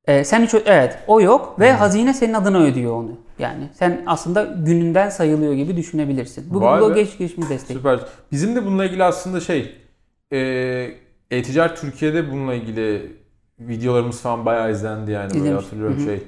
Ee, 0.08 0.24
sen 0.24 0.42
hiç 0.46 0.54
evet 0.66 1.00
o 1.08 1.22
yok 1.22 1.60
ve 1.60 1.72
hazine 1.72 2.14
senin 2.14 2.34
adına 2.34 2.60
ödüyor 2.60 2.94
onu. 2.94 3.12
Yani 3.40 3.70
sen 3.74 4.04
aslında 4.06 4.44
gününden 4.44 5.10
sayılıyor 5.10 5.54
gibi 5.54 5.78
düşünebilirsin. 5.78 6.54
Bu 6.54 6.62
be. 6.62 6.94
geç 7.02 7.18
geçmiş 7.18 7.50
destek. 7.50 7.78
Süper. 7.78 8.00
Bizim 8.32 8.56
de 8.56 8.66
bununla 8.66 8.86
ilgili 8.86 9.04
aslında 9.04 9.40
şey 9.40 9.76
e, 10.32 10.38
e-ticaret 11.32 11.78
Türkiye'de 11.78 12.32
bununla 12.32 12.54
ilgili 12.54 13.12
videolarımız 13.60 14.22
falan 14.22 14.46
bayağı 14.46 14.72
izlendi 14.72 15.12
yani 15.12 15.34
böyle 15.34 15.54
hatırlıyorum 15.54 15.98
Hı 15.98 16.02
hı. 16.02 16.06
şey. 16.06 16.24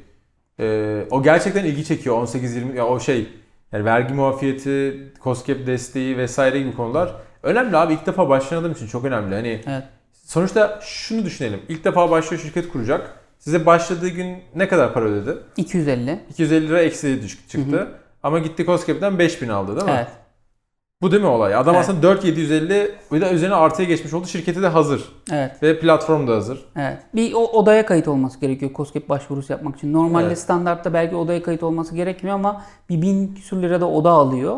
E, 0.59 1.05
o 1.11 1.23
gerçekten 1.23 1.65
ilgi 1.65 1.85
çekiyor 1.85 2.27
18-20 2.27 2.75
ya 2.75 2.87
o 2.87 2.99
şey 2.99 3.27
yani 3.71 3.85
vergi 3.85 4.13
muafiyeti, 4.13 4.97
COSGAP 5.23 5.67
desteği 5.67 6.17
vesaire 6.17 6.59
gibi 6.59 6.75
konular 6.75 7.15
önemli 7.45 7.77
abi 7.77 7.93
ilk 7.93 8.05
defa 8.05 8.29
başlayan 8.29 8.61
adam 8.61 8.71
için 8.71 8.87
çok 8.87 9.05
önemli. 9.05 9.35
Hani 9.35 9.61
Evet. 9.67 9.83
sonuçta 10.13 10.79
şunu 10.81 11.25
düşünelim. 11.25 11.61
İlk 11.69 11.83
defa 11.85 12.11
başlıyor 12.11 12.43
şirket 12.43 12.69
kuracak. 12.69 13.19
Size 13.39 13.65
başladığı 13.65 14.07
gün 14.09 14.37
ne 14.55 14.67
kadar 14.67 14.93
para 14.93 15.05
ödedi? 15.05 15.37
250. 15.57 16.19
250 16.29 16.67
lira 16.69 16.81
eksi 16.81 17.21
çıktı. 17.49 17.87
Ama 18.23 18.39
gitti 18.39 18.65
COSGAP'ten 18.65 19.19
5000 19.19 19.49
aldı 19.49 19.75
değil 19.75 19.85
mi? 19.85 19.93
Evet. 19.95 20.07
Bu 21.01 21.11
değil 21.11 21.23
mi 21.23 21.29
olay? 21.29 21.55
Adam 21.55 21.75
Evet. 21.75 21.83
aslında 21.85 22.03
4750 22.03 22.95
bir 23.11 23.21
de 23.21 23.29
üzerine 23.31 23.55
artıya 23.55 23.87
geçmiş 23.87 24.13
oldu. 24.13 24.27
Şirketi 24.27 24.61
de 24.61 24.67
hazır. 24.67 25.03
Evet. 25.31 25.63
Ve 25.63 25.79
platform 25.79 26.27
da 26.27 26.35
hazır. 26.35 26.65
Evet. 26.75 26.97
Bir 27.15 27.33
o 27.33 27.37
odaya 27.39 27.85
kayıt 27.85 28.07
olması 28.07 28.39
gerekiyor 28.39 28.71
COSGAP 28.75 29.09
başvurusu 29.09 29.53
yapmak 29.53 29.75
için. 29.75 29.93
Normalde 29.93 30.27
Evet. 30.27 30.39
standartta 30.39 30.93
belki 30.93 31.15
odaya 31.15 31.43
kayıt 31.43 31.63
olması 31.63 31.95
gerekmiyor 31.95 32.35
ama 32.35 32.61
bir 32.89 33.01
bin 33.01 33.35
küsür 33.35 33.61
lirada 33.61 33.89
oda 33.89 34.09
alıyor. 34.11 34.57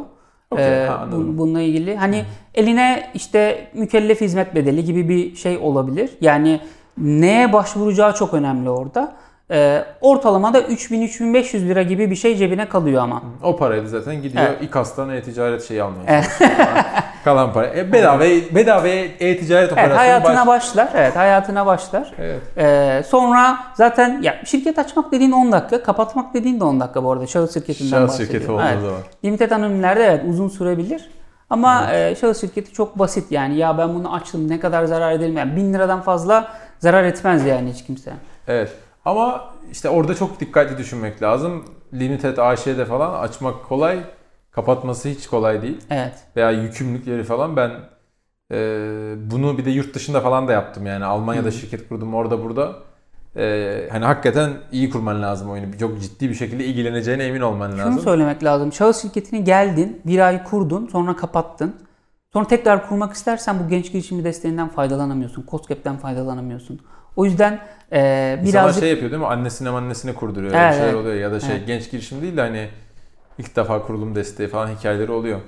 Okey, 0.52 0.66
Ee, 0.66 0.86
ha, 0.88 1.08
bun- 1.12 1.38
bununla 1.38 1.62
ilgili. 1.62 1.96
Hani 1.96 2.24
eline 2.56 3.12
işte 3.14 3.68
mükellef 3.74 4.22
hizmet 4.22 4.56
bedeli 4.56 4.84
gibi 4.86 5.10
bir 5.10 5.36
şey 5.36 5.58
olabilir. 5.58 6.10
Yani 6.22 6.60
neye 6.98 7.54
başvuracağı 7.54 8.14
çok 8.16 8.34
önemli 8.34 8.70
orada. 8.70 9.14
E, 9.52 9.84
ortalamada 10.02 10.60
3000-3500 10.60 11.68
lira 11.68 11.82
gibi 11.82 12.12
bir 12.12 12.16
şey 12.16 12.36
cebine 12.36 12.70
kalıyor 12.70 13.04
ama. 13.04 13.22
O 13.44 13.58
parayla 13.58 13.88
zaten 13.88 14.22
gidiyor 14.22 14.44
evet. 14.48 14.64
İKAS'tan 14.64 15.10
e-ticaret 15.10 15.68
şeyi 15.68 15.84
almaya. 15.84 16.24
Kalan 17.24 17.54
para. 17.54 17.68
E, 17.68 17.94
bedava 17.94 18.24
bedava 18.56 18.88
e-ticaret 18.88 19.72
operasyonu. 19.72 19.94
Evet, 19.94 20.00
hayatına 20.00 20.48
baş... 20.48 20.48
başlar. 20.48 20.90
Evet, 20.96 21.16
hayatına 21.16 21.66
başlar. 21.66 22.14
Evet. 22.20 22.42
E, 22.58 23.04
sonra 23.08 23.58
zaten 23.74 24.22
ya 24.22 24.42
şirket 24.46 24.80
açmak 24.80 25.12
dediğin 25.12 25.32
10 25.32 25.52
dakika, 25.52 25.84
kapatmak 25.84 26.34
dediğin 26.34 26.60
de 26.60 26.64
10 26.64 26.80
dakika 26.80 27.04
bu 27.04 27.12
arada. 27.12 27.28
Şahıs 27.28 27.54
şirketinden 27.54 27.90
Şahıs 27.90 28.10
bahsediyorum. 28.10 28.34
şirketi 28.34 28.52
olduğu 28.52 28.62
evet. 28.62 28.82
zaman. 28.82 29.02
Limited 29.26 29.52
anonimlerde 29.52 30.04
evet 30.04 30.24
uzun 30.30 30.48
sürebilir. 30.48 31.10
Ama 31.50 31.88
evet. 31.92 32.18
e, 32.18 32.20
şahıs 32.22 32.42
şirketi 32.42 32.74
çok 32.74 33.00
basit 33.00 33.32
yani 33.32 33.58
ya 33.58 33.78
ben 33.78 33.96
bunu 33.96 34.14
açtım 34.14 34.50
ne 34.50 34.60
kadar 34.60 34.86
zarar 34.86 35.12
ederim 35.12 35.38
yani 35.38 35.56
bin 35.56 35.74
liradan 35.74 36.02
fazla 36.02 36.48
zarar 36.80 37.04
etmez 37.04 37.46
yani 37.46 37.72
hiç 37.72 37.86
kimse. 37.86 38.12
Evet. 38.48 38.70
Ama 39.08 39.54
işte 39.72 39.90
orada 39.90 40.16
çok 40.16 40.40
dikkatli 40.40 40.78
düşünmek 40.78 41.22
lazım. 41.22 41.64
Limited 41.94 42.38
AŞ'de 42.38 42.86
falan 42.86 43.24
açmak 43.24 43.66
kolay. 43.66 44.00
Kapatması 44.52 45.10
hiç 45.10 45.28
kolay 45.28 45.62
değil. 45.62 45.82
Evet. 45.90 46.14
Veya 46.36 46.52
yükümlülükleri 46.52 47.24
falan 47.24 47.56
ben 47.56 47.72
e, 48.52 48.58
bunu 49.32 49.58
bir 49.58 49.66
de 49.66 49.70
yurt 49.72 49.96
dışında 49.96 50.22
falan 50.22 50.48
da 50.48 50.52
yaptım 50.52 50.86
yani. 50.86 51.06
Almanya'da 51.06 51.52
şirket 51.52 51.90
kurdum 51.90 52.14
orada 52.14 52.44
burada. 52.44 52.76
E, 53.36 53.88
hani 53.92 54.06
hakikaten 54.06 54.54
iyi 54.72 54.90
kurman 54.90 55.22
lazım 55.22 55.50
oyunu. 55.50 55.78
Çok 55.80 56.02
ciddi 56.02 56.30
bir 56.30 56.36
şekilde 56.36 56.66
ilgileneceğine 56.66 57.24
emin 57.24 57.42
olman 57.42 57.72
Şunu 57.72 57.80
lazım. 57.80 58.00
söylemek 58.00 58.44
lazım. 58.44 58.74
Şahıs 58.74 59.02
şirketini 59.02 59.44
geldin, 59.44 60.02
bir 60.06 60.20
ay 60.20 60.44
kurdun, 60.44 60.88
sonra 60.88 61.16
kapattın. 61.16 61.76
Sonra 62.34 62.48
tekrar 62.48 62.90
kurmak 62.90 63.14
istersen 63.14 63.60
bu 63.60 63.70
genç 63.70 63.92
girişimci 63.92 64.24
desteğinden 64.24 64.70
faydalanamıyorsun. 64.70 65.46
COSGAP'ten 65.52 65.98
faydalanamıyorsun. 65.98 66.82
O 67.18 67.26
yüzden 67.26 67.60
e, 67.92 68.00
İnsanlar 68.42 68.44
birazcık 68.44 68.80
şey 68.84 68.90
yapıyor 68.90 69.12
değil 69.12 69.22
mi? 69.22 69.28
Annesine 69.28 69.70
annesine 69.70 70.14
kurduruyor. 70.14 70.54
Evet, 70.54 70.76
şeyler 70.76 70.94
oluyor. 70.94 71.16
Ya 71.16 71.32
da 71.32 71.40
şey 71.40 71.56
Evet. 71.56 71.68
genç 71.68 71.92
girişim 71.92 72.22
değil 72.22 72.38
de 72.38 72.42
hani 72.42 72.68
ilk 73.38 73.56
defa 73.56 73.82
kurulum 73.82 74.16
desteği 74.16 74.48
falan 74.48 74.68
hikayeleri 74.68 75.12
oluyor. 75.12 75.40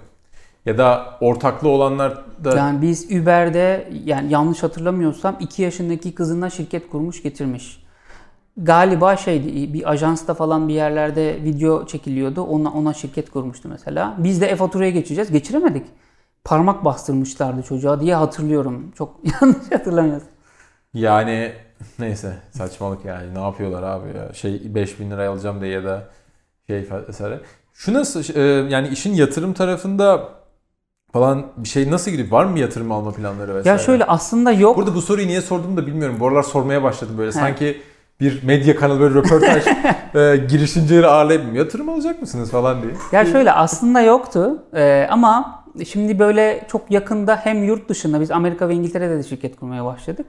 Ya 0.65 0.77
da 0.77 1.17
ortaklı 1.21 1.69
olanlar 1.69 2.23
da 2.43 2.57
Yani 2.57 2.81
biz 2.81 3.11
Uber'de 3.11 3.89
yani 4.05 4.31
yanlış 4.31 4.63
hatırlamıyorsam 4.63 5.35
2 5.39 5.61
yaşındaki 5.61 6.15
kızına 6.15 6.49
şirket 6.49 6.89
kurmuş 6.89 7.23
getirmiş. 7.23 7.83
Galiba 8.57 9.17
şeydi 9.17 9.73
bir 9.73 9.91
ajansta 9.91 10.33
falan 10.33 10.67
bir 10.67 10.73
yerlerde 10.73 11.43
video 11.43 11.85
çekiliyordu. 11.85 12.41
Ona, 12.41 12.71
ona 12.71 12.93
şirket 12.93 13.29
kurmuştu 13.29 13.69
mesela. 13.69 14.15
Biz 14.17 14.41
de 14.41 14.47
e-faturaya 14.47 14.89
geçeceğiz. 14.91 15.31
Geçiremedik. 15.31 15.85
Parmak 16.43 16.85
bastırmışlardı 16.85 17.63
çocuğa 17.63 18.01
diye 18.01 18.15
hatırlıyorum. 18.15 18.91
Çok 18.97 19.15
yanlış 19.41 19.71
hatırlamıyorsam. 19.71 20.29
Yani 20.93 21.51
neyse 21.99 22.33
saçmalık 22.51 23.05
yani. 23.05 23.35
Ne 23.35 23.39
yapıyorlar 23.41 23.83
abi 23.83 24.17
ya? 24.17 24.33
Şey 24.33 24.75
5000 24.75 25.11
liraya 25.11 25.31
alacağım 25.31 25.61
diye 25.61 25.71
ya 25.71 25.83
da 25.83 26.03
şey 26.67 26.85
vesaire. 27.07 27.39
Şu 27.73 27.93
nasıl 27.93 28.35
e, 28.35 28.41
yani 28.69 28.87
işin 28.87 29.13
yatırım 29.13 29.53
tarafında 29.53 30.29
falan 31.13 31.45
bir 31.57 31.67
şey 31.67 31.91
nasıl 31.91 32.11
gidiyor? 32.11 32.31
Var 32.31 32.45
mı 32.45 32.59
yatırım 32.59 32.91
alma 32.91 33.11
planları 33.11 33.55
vesaire? 33.55 33.77
Ya 33.77 33.85
şöyle 33.85 34.05
aslında 34.05 34.51
yok. 34.51 34.77
Burada 34.77 34.95
bu 34.95 35.01
soruyu 35.01 35.27
niye 35.27 35.41
sordum 35.41 35.77
da 35.77 35.87
bilmiyorum. 35.87 36.17
Bu 36.19 36.27
aralar 36.27 36.43
sormaya 36.43 36.83
başladım 36.83 37.15
böyle. 37.17 37.31
Sanki 37.31 37.81
bir 38.19 38.43
medya 38.43 38.75
kanalı 38.75 38.99
böyle 38.99 39.15
röportaj 39.15 39.67
e, 40.15 40.45
girişimcileri 40.49 41.07
ağırlayıp 41.07 41.55
yatırım 41.55 41.89
alacak 41.89 42.21
mısınız 42.21 42.51
falan 42.51 42.81
diye. 42.81 42.93
Ya 43.11 43.25
şöyle 43.25 43.51
aslında 43.51 44.01
yoktu 44.01 44.63
Ee, 44.73 45.07
ama 45.09 45.63
şimdi 45.85 46.19
böyle 46.19 46.65
çok 46.67 46.91
yakında 46.91 47.35
hem 47.35 47.63
yurt 47.63 47.89
dışında 47.89 48.21
biz 48.21 48.31
Amerika 48.31 48.69
ve 48.69 48.73
İngiltere'de 48.73 49.17
de 49.17 49.23
şirket 49.23 49.55
kurmaya 49.55 49.85
başladık. 49.85 50.25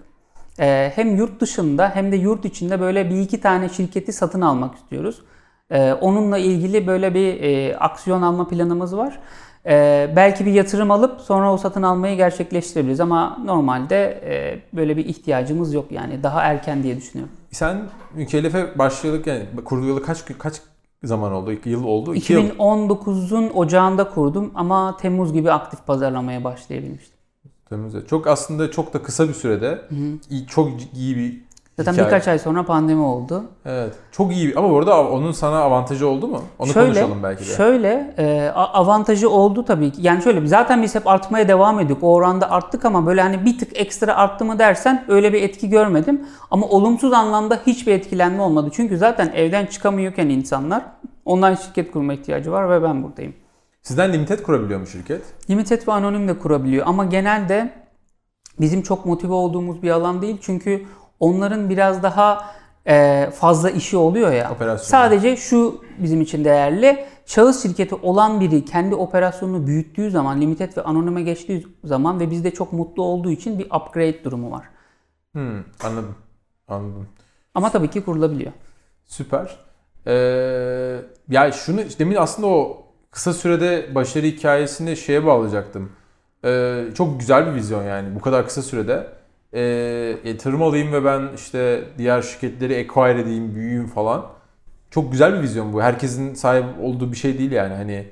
Ee, 0.59 0.93
hem 0.95 1.17
yurt 1.17 1.41
dışında 1.41 1.91
hem 1.95 2.13
de 2.13 2.17
yurt 2.17 2.45
içinde 2.45 2.81
böyle 2.81 3.11
bir 3.11 3.21
iki 3.21 3.41
tane 3.41 3.69
şirketi 3.69 4.13
satın 4.13 4.41
almak 4.41 4.75
istiyoruz. 4.75 5.23
Ee, 5.71 5.93
onunla 5.93 6.39
ilgili 6.39 6.87
böyle 6.87 7.15
bir 7.15 7.43
e, 7.43 7.77
aksiyon 7.77 8.23
alma 8.23 8.49
planımız 8.49 8.97
var. 8.97 9.19
Ee, 9.67 10.13
belki 10.17 10.47
bir 10.47 10.53
yatırım 10.53 10.91
alıp 10.91 11.21
sonra 11.21 11.53
o 11.53 11.57
satın 11.57 11.83
almayı 11.83 12.17
gerçekleştirebiliriz 12.17 13.01
ama 13.01 13.39
normalde 13.45 14.21
e, 14.25 14.63
böyle 14.77 14.97
bir 14.97 15.05
ihtiyacımız 15.05 15.75
yok 15.75 15.93
yani 15.93 16.23
daha 16.23 16.43
erken 16.43 16.83
diye 16.83 16.97
düşünüyorum. 16.97 17.35
Sen 17.51 17.83
mükellefe 18.15 18.79
başlayalı 18.79 19.23
yani 19.27 19.45
kurduğu 19.65 20.03
kaç 20.03 20.25
kaç 20.39 20.61
zaman 21.05 21.33
oldu? 21.33 21.53
Yıl 21.65 21.85
oldu. 21.85 22.15
İki 22.15 22.33
yıl. 22.33 22.49
2019'un 22.49 23.51
ocağında 23.51 24.11
kurdum 24.11 24.51
ama 24.55 24.97
Temmuz 24.97 25.33
gibi 25.33 25.53
aktif 25.53 25.87
pazarlamaya 25.87 26.45
başlayabilmiştim. 26.45 27.20
Temmuz'da. 27.71 28.07
Çok 28.07 28.27
aslında 28.27 28.71
çok 28.71 28.95
da 28.95 29.03
kısa 29.03 29.29
bir 29.29 29.35
sürede 29.35 29.79
iyi, 30.31 30.47
çok 30.47 30.69
iyi 30.95 31.17
bir 31.17 31.51
Zaten 31.79 31.93
hikaye. 31.93 32.07
birkaç 32.07 32.29
ay 32.29 32.39
sonra 32.39 32.63
pandemi 32.67 33.03
oldu. 33.03 33.45
Evet. 33.67 33.93
Çok 34.13 34.33
iyi. 34.33 34.55
Ama 34.57 34.71
bu 34.71 34.79
arada 34.79 35.11
onun 35.11 35.33
sana 35.33 35.59
avantajı 35.59 36.09
oldu 36.09 36.29
mu? 36.29 36.43
Onu 36.59 36.73
konuşalım 36.73 37.23
belki 37.23 37.41
de. 37.41 37.49
Şöyle 37.49 38.15
e, 38.19 38.51
avantajı 38.55 39.31
oldu 39.31 39.65
tabii 39.65 39.91
ki. 39.93 40.03
Yani 40.03 40.23
şöyle 40.23 40.47
zaten 40.47 40.83
biz 40.83 40.95
hep 40.95 41.07
artmaya 41.07 41.49
devam 41.49 41.81
ediyorduk. 41.81 42.05
O 42.05 42.15
oranda 42.15 42.51
arttık 42.51 42.85
ama 42.85 43.07
böyle 43.07 43.23
hani 43.23 43.45
bir 43.45 43.59
tık 43.59 43.81
ekstra 43.81 44.17
arttı 44.17 44.45
mı 44.45 44.59
dersen 44.59 45.05
öyle 45.09 45.33
bir 45.33 45.43
etki 45.43 45.69
görmedim. 45.69 46.27
Ama 46.51 46.67
olumsuz 46.67 47.13
anlamda 47.13 47.61
hiçbir 47.67 47.93
etkilenme 47.93 48.43
olmadı. 48.43 48.71
Çünkü 48.73 48.99
zaten 48.99 49.33
evden 49.35 49.67
çıkamıyorken 49.67 50.29
insanlar 50.29 50.83
online 51.25 51.57
şirket 51.57 51.93
kurma 51.93 52.13
ihtiyacı 52.13 52.53
var 52.53 52.71
ve 52.71 52.83
ben 52.83 53.03
buradayım. 53.03 53.35
Sizden 53.83 54.13
limited 54.13 54.43
kurabiliyor 54.43 54.81
mu 54.81 54.87
şirket? 54.87 55.23
Limited 55.51 55.89
ve 55.89 55.93
anonim 55.93 56.29
de 56.29 56.39
kurabiliyor 56.39 56.87
ama 56.87 57.05
genelde 57.05 57.73
bizim 58.61 58.83
çok 58.83 59.07
motive 59.07 59.33
olduğumuz 59.33 59.83
bir 59.83 59.91
alan 59.91 60.23
değil. 60.23 60.39
Çünkü 60.41 60.87
onların 61.21 61.71
biraz 61.71 62.03
daha 62.03 62.45
e, 62.87 63.27
fazla 63.35 63.71
işi 63.71 63.97
oluyor 63.97 64.33
ya. 64.33 64.51
Operasyon. 64.53 64.87
Sadece 64.87 65.37
şu 65.37 65.85
bizim 65.99 66.21
için 66.21 66.45
değerli. 66.45 67.05
Şahıs 67.27 67.63
şirketi 67.63 67.95
olan 67.95 68.41
biri 68.41 68.65
kendi 68.65 68.95
operasyonunu 68.95 69.67
büyüttüğü 69.67 70.11
zaman, 70.11 70.41
limited 70.41 70.77
ve 70.77 70.83
anonime 70.83 71.23
geçtiği 71.23 71.67
zaman 71.85 72.21
ve 72.21 72.31
bizde 72.31 72.51
çok 72.51 72.73
mutlu 72.73 73.03
olduğu 73.03 73.31
için 73.31 73.59
bir 73.59 73.67
upgrade 73.67 74.25
durumu 74.25 74.51
var. 74.51 74.65
Hmm, 75.33 75.65
anladım. 75.85 76.15
Anladım. 76.69 77.09
Ama 77.55 77.71
tabii 77.71 77.91
ki 77.91 78.05
kurulabiliyor. 78.05 78.53
Süper. 79.07 79.59
Ee, 80.07 80.13
ya 81.29 81.53
şunu 81.53 81.81
demin 81.99 82.17
aslında 82.17 82.49
o 82.49 82.80
kısa 83.11 83.33
sürede 83.33 83.95
başarı 83.95 84.27
hikayesini 84.27 84.97
şeye 84.97 85.27
bağlayacaktım. 85.27 85.93
Ee, 86.45 86.85
çok 86.95 87.21
güzel 87.21 87.47
bir 87.47 87.55
vizyon 87.55 87.83
yani 87.83 88.15
bu 88.15 88.21
kadar 88.21 88.47
kısa 88.47 88.63
sürede. 88.63 89.07
Ee, 89.55 89.61
yatırım 90.25 90.63
alayım 90.63 90.93
ve 90.93 91.05
ben 91.05 91.29
işte 91.37 91.85
diğer 91.99 92.23
şirketleri 92.23 92.77
acquire 92.77 93.21
edeyim, 93.21 93.55
büyüyeyim 93.55 93.87
falan. 93.87 94.27
Çok 94.91 95.13
güzel 95.13 95.35
bir 95.35 95.43
vizyon 95.43 95.73
bu. 95.73 95.83
Herkesin 95.83 96.35
sahip 96.35 96.65
olduğu 96.83 97.13
bir 97.13 97.17
şey 97.17 97.39
değil 97.39 97.53
yani. 97.53 97.75
Hani 97.75 98.07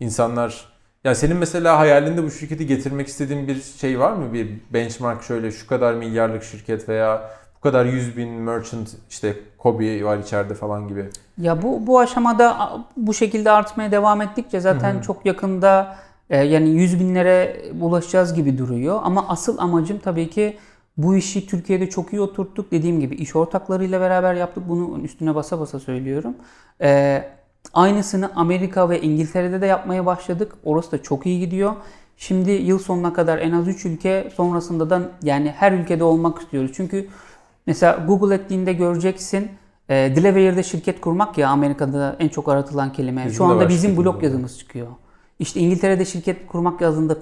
insanlar 0.00 0.74
ya 1.04 1.14
senin 1.14 1.36
mesela 1.36 1.78
hayalinde 1.78 2.22
bu 2.22 2.30
şirketi 2.30 2.66
getirmek 2.66 3.08
istediğin 3.08 3.48
bir 3.48 3.62
şey 3.62 4.00
var 4.00 4.12
mı? 4.12 4.32
Bir 4.32 4.48
benchmark 4.70 5.22
şöyle 5.22 5.50
şu 5.50 5.66
kadar 5.66 5.94
milyarlık 5.94 6.44
şirket 6.44 6.88
veya 6.88 7.30
kadar 7.64 7.84
100 7.84 8.16
bin 8.16 8.28
merchant 8.28 8.88
işte 9.10 9.36
Kobe 9.58 10.04
var 10.04 10.18
içeride 10.18 10.54
falan 10.54 10.88
gibi. 10.88 11.06
Ya 11.38 11.62
bu 11.62 11.86
bu 11.86 11.98
aşamada 11.98 12.78
bu 12.96 13.14
şekilde 13.14 13.50
artmaya 13.50 13.92
devam 13.92 14.22
ettikçe 14.22 14.60
zaten 14.60 15.00
çok 15.00 15.26
yakında 15.26 15.96
e, 16.30 16.36
yani 16.44 16.70
yüz 16.70 17.00
binlere 17.00 17.62
ulaşacağız 17.80 18.34
gibi 18.34 18.58
duruyor. 18.58 19.00
Ama 19.02 19.28
asıl 19.28 19.58
amacım 19.58 19.98
tabii 19.98 20.30
ki 20.30 20.56
bu 20.96 21.16
işi 21.16 21.46
Türkiye'de 21.46 21.90
çok 21.90 22.12
iyi 22.12 22.20
oturttuk. 22.20 22.70
Dediğim 22.70 23.00
gibi 23.00 23.14
iş 23.14 23.36
ortaklarıyla 23.36 24.00
beraber 24.00 24.34
yaptık. 24.34 24.64
Bunu 24.68 25.00
üstüne 25.02 25.34
basa 25.34 25.60
basa 25.60 25.80
söylüyorum. 25.80 26.34
E, 26.80 27.22
aynısını 27.74 28.30
Amerika 28.36 28.90
ve 28.90 29.00
İngiltere'de 29.00 29.60
de 29.60 29.66
yapmaya 29.66 30.06
başladık. 30.06 30.52
Orası 30.64 30.92
da 30.92 31.02
çok 31.02 31.26
iyi 31.26 31.40
gidiyor. 31.40 31.72
Şimdi 32.16 32.50
yıl 32.50 32.78
sonuna 32.78 33.12
kadar 33.12 33.38
en 33.38 33.52
az 33.52 33.68
3 33.68 33.84
ülke 33.84 34.30
sonrasında 34.36 34.90
da 34.90 35.02
yani 35.22 35.50
her 35.50 35.72
ülkede 35.72 36.04
olmak 36.04 36.38
istiyoruz. 36.40 36.70
Çünkü 36.74 37.08
mesela 37.66 38.04
Google 38.06 38.34
ettiğinde 38.34 38.72
göreceksin 38.72 39.50
e, 39.88 39.94
Delaware'de 39.94 40.62
şirket 40.62 41.00
kurmak 41.00 41.38
ya 41.38 41.48
Amerika'da 41.48 42.16
en 42.18 42.28
çok 42.28 42.48
aratılan 42.48 42.92
kelime. 42.92 43.24
Bizim 43.24 43.36
Şu 43.36 43.44
anda 43.44 43.56
var 43.64 43.68
bizim 43.68 43.96
blog 43.96 44.14
orada. 44.14 44.24
yazımız 44.24 44.58
çıkıyor. 44.58 44.86
İşte 45.38 45.60
İngiltere'de 45.60 46.04
şirket 46.04 46.46
kurmak 46.46 46.80
yazında 46.80 47.16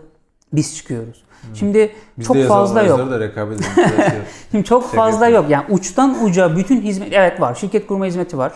biz 0.52 0.76
çıkıyoruz. 0.76 1.24
Şimdi 1.54 1.92
Biz 2.18 2.26
çok 2.26 2.36
fazla 2.44 2.82
yok. 2.82 3.10
da 3.10 3.20
rekabet. 3.20 3.60
Şimdi 4.50 4.64
çok 4.64 4.84
fazla 4.84 5.28
yok. 5.28 5.50
Yani 5.50 5.64
uçtan 5.70 6.24
uca 6.24 6.56
bütün 6.56 6.80
hizmet 6.80 7.12
evet 7.12 7.40
var. 7.40 7.54
Şirket 7.54 7.86
kurma 7.86 8.06
hizmeti 8.06 8.38
var. 8.38 8.52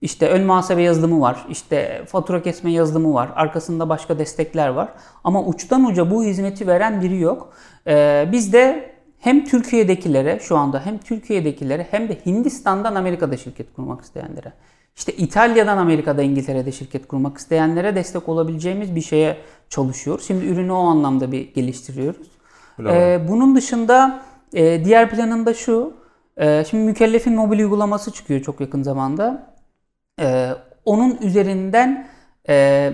İşte 0.00 0.28
ön 0.28 0.42
muhasebe 0.44 0.82
yazılımı 0.82 1.20
var. 1.20 1.46
İşte 1.50 2.04
fatura 2.08 2.42
kesme 2.42 2.72
yazılımı 2.72 3.14
var. 3.14 3.30
Arkasında 3.36 3.88
başka 3.88 4.18
destekler 4.18 4.68
var. 4.68 4.88
Ama 5.24 5.44
uçtan 5.44 5.84
uca 5.84 6.10
bu 6.10 6.24
hizmeti 6.24 6.66
veren 6.66 7.02
biri 7.02 7.20
yok. 7.20 7.52
Ee, 7.86 8.28
biz 8.32 8.52
de 8.52 8.91
hem 9.22 9.44
Türkiye'dekilere 9.44 10.38
şu 10.42 10.56
anda 10.56 10.86
hem 10.86 10.98
Türkiye'dekilere 10.98 11.86
hem 11.90 12.08
de 12.08 12.18
Hindistan'dan 12.26 12.94
Amerika'da 12.94 13.36
şirket 13.36 13.72
kurmak 13.74 14.00
isteyenlere 14.00 14.52
işte 14.96 15.12
İtalya'dan 15.12 15.78
Amerika'da 15.78 16.22
İngiltere'de 16.22 16.72
şirket 16.72 17.08
kurmak 17.08 17.38
isteyenlere 17.38 17.94
destek 17.94 18.28
olabileceğimiz 18.28 18.94
bir 18.94 19.00
şeye 19.00 19.36
çalışıyoruz. 19.68 20.26
Şimdi 20.26 20.46
ürünü 20.46 20.72
o 20.72 20.78
anlamda 20.78 21.32
bir 21.32 21.54
geliştiriyoruz. 21.54 22.26
Bravo. 22.78 22.94
Ee, 22.94 23.28
bunun 23.28 23.56
dışında 23.56 24.22
e, 24.54 24.84
diğer 24.84 25.10
planım 25.10 25.46
da 25.46 25.54
şu. 25.54 25.94
Ee, 26.36 26.64
şimdi 26.70 26.84
mükellefin 26.84 27.34
mobil 27.34 27.58
uygulaması 27.58 28.12
çıkıyor 28.12 28.40
çok 28.40 28.60
yakın 28.60 28.82
zamanda. 28.82 29.54
Ee, 30.20 30.50
onun 30.84 31.16
üzerinden 31.16 32.08
e, 32.48 32.92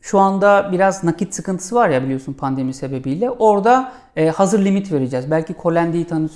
şu 0.00 0.18
anda 0.18 0.72
biraz 0.72 1.04
nakit 1.04 1.34
sıkıntısı 1.34 1.74
var 1.74 1.88
ya 1.88 2.02
biliyorsun 2.02 2.32
pandemi 2.32 2.74
sebebiyle. 2.74 3.30
Orada 3.30 3.92
e, 4.16 4.28
hazır 4.28 4.64
limit 4.64 4.92
vereceğiz. 4.92 5.30
Belki 5.30 5.54
Colendi'yi 5.62 6.04
tanı, 6.04 6.28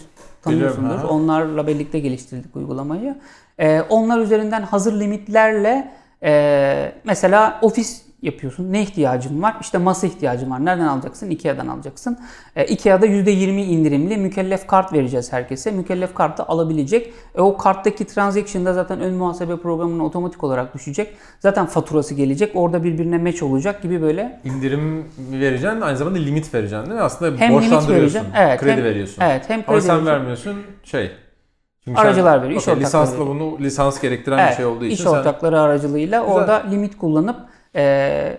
tanıyorsundur. 0.42 0.88
Biliyorum. 0.90 1.09
Onlarla 1.11 1.66
birlikte 1.66 1.99
geliştirdik 1.99 2.57
uygulamayı. 2.57 3.16
Ee, 3.59 3.83
onlar 3.88 4.18
üzerinden 4.18 4.62
hazır 4.62 5.01
limitlerle 5.01 5.92
e, 6.23 6.92
mesela 7.05 7.59
ofis 7.62 8.03
yapıyorsun. 8.22 8.72
Ne 8.72 8.83
ihtiyacın 8.83 9.42
var? 9.42 9.56
İşte 9.61 9.78
masa 9.78 10.06
ihtiyacın 10.06 10.50
var. 10.50 10.64
Nereden 10.64 10.87
alacaksın? 10.87 11.30
Ikea'dan 11.30 11.66
alacaksın. 11.68 12.18
E, 12.56 12.66
Ikea'da 12.66 13.06
%20 13.06 13.61
indirimli 13.61 14.16
mükellef 14.16 14.66
kart 14.66 14.92
vereceğiz 14.92 15.33
herkese. 15.33 15.70
Mükellef 15.70 16.14
kartı 16.14 16.42
alabilecek. 16.42 17.12
E, 17.35 17.40
o 17.40 17.56
karttaki 17.56 18.04
transaction'da 18.04 18.72
zaten 18.72 19.00
ön 19.00 19.14
muhasebe 19.14 19.56
programına 19.56 20.04
otomatik 20.04 20.44
olarak 20.44 20.74
düşecek. 20.74 21.14
Zaten 21.40 21.66
faturası 21.66 22.14
gelecek. 22.14 22.52
Orada 22.54 22.85
birbirine 22.85 23.18
match 23.18 23.42
olacak 23.42 23.83
gibi 23.83 24.02
böyle. 24.02 24.40
İndirim 24.44 25.04
vereceksin 25.33 25.80
aynı 25.80 25.96
zamanda 25.96 26.18
limit 26.18 26.54
vereceksin 26.54 26.87
değil 26.87 26.96
mi? 26.96 27.02
Aslında 27.02 27.38
Hem 27.38 27.54
borçlandırıyorsun. 27.54 28.22
Evet, 28.37 28.61
kredi 28.61 28.76
hem- 28.76 28.85
veriyorsun. 28.85 29.22
Evet 29.22 29.44
hem 29.50 29.64
Ama 29.68 29.76
kredi 29.78 29.87
sen 29.87 29.96
verecek. 29.96 30.12
vermiyorsun 30.14 30.56
şey. 30.85 31.11
Çünkü 31.85 32.00
Aracılar 32.00 32.35
sen, 32.37 32.42
veriyor, 32.42 32.61
iş 32.61 32.68
okey, 32.68 32.74
ortakları 32.85 33.04
lisansla 33.04 33.26
bunu 33.26 33.59
lisans 33.61 34.00
gerektiren 34.00 34.38
Evet, 34.38 34.50
bir 34.50 34.56
şey 34.56 34.64
olduğu 34.64 34.85
için 34.85 34.94
iş 34.94 35.00
sen 35.00 35.11
ortakları 35.11 35.61
aracılığıyla 35.61 36.20
Güzel. 36.20 36.35
orada 36.35 36.62
limit 36.70 36.98
kullanıp 36.98 37.37
e, 37.74 37.83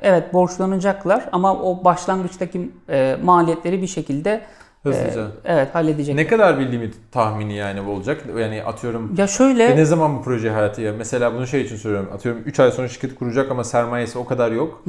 evet 0.03 0.33
borçlanacaklar 0.33 1.29
ama 1.31 1.55
o 1.55 1.83
başlangıçtaki 1.83 2.71
e, 2.89 3.17
maliyetleri 3.23 3.81
bir 3.81 3.87
şekilde 3.87 4.41
hızlıca. 4.83 5.21
e, 5.21 5.27
evet 5.45 5.75
halledecekler. 5.75 6.23
Ne 6.23 6.27
kadar 6.27 6.59
bir 6.59 6.71
limit 6.71 6.95
tahmini 7.11 7.53
yani 7.55 7.85
bu 7.85 7.91
olacak? 7.91 8.23
Yani 8.39 8.63
atıyorum 8.63 9.15
Ya 9.17 9.27
şöyle 9.27 9.69
ve 9.69 9.75
ne 9.75 9.85
zaman 9.85 10.17
bu 10.17 10.21
proje 10.21 10.49
hayatı 10.49 10.81
ya? 10.81 10.93
Mesela 10.97 11.33
bunu 11.33 11.47
şey 11.47 11.61
için 11.61 11.75
soruyorum. 11.75 12.09
Atıyorum 12.13 12.41
3 12.45 12.59
ay 12.59 12.71
sonra 12.71 12.87
şirket 12.87 13.15
kuracak 13.15 13.51
ama 13.51 13.63
sermayesi 13.63 14.17
o 14.17 14.25
kadar 14.25 14.51
yok. 14.51 14.83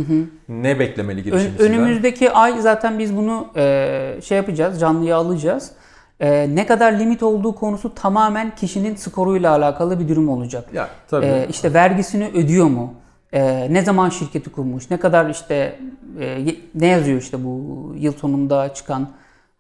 Ne 0.49 0.79
beklemeli 0.79 1.23
girişimcisinden? 1.23 1.73
önümüzdeki 1.73 2.31
ay 2.31 2.61
zaten 2.61 2.99
biz 2.99 3.17
bunu 3.17 3.47
e, 3.57 4.19
şey 4.25 4.37
yapacağız, 4.37 4.81
canlıya 4.81 5.17
alacağız. 5.17 5.71
E, 6.21 6.55
ne 6.55 6.67
kadar 6.67 6.93
limit 6.93 7.23
olduğu 7.23 7.55
konusu 7.55 7.95
tamamen 7.95 8.55
kişinin 8.55 8.97
skoruyla 8.97 9.51
alakalı 9.53 10.01
bir 10.01 10.09
durum 10.09 10.29
olacak. 10.29 10.65
Ya 10.73 10.89
tabii. 11.11 11.27
E, 11.27 11.47
işte 11.51 11.75
vergisini 11.75 12.31
ödüyor 12.35 12.67
mu? 12.67 12.95
E, 13.33 13.67
ne 13.75 13.83
zaman 13.83 14.09
şirketi 14.09 14.51
kurmuş? 14.53 14.91
Ne 14.91 14.97
kadar 14.97 15.31
işte 15.31 15.79
e, 16.21 16.45
ne 16.75 16.87
yazıyor 16.87 17.19
işte 17.21 17.45
bu 17.45 17.87
yıl 17.99 18.13
sonunda 18.13 18.75
çıkan 18.75 19.09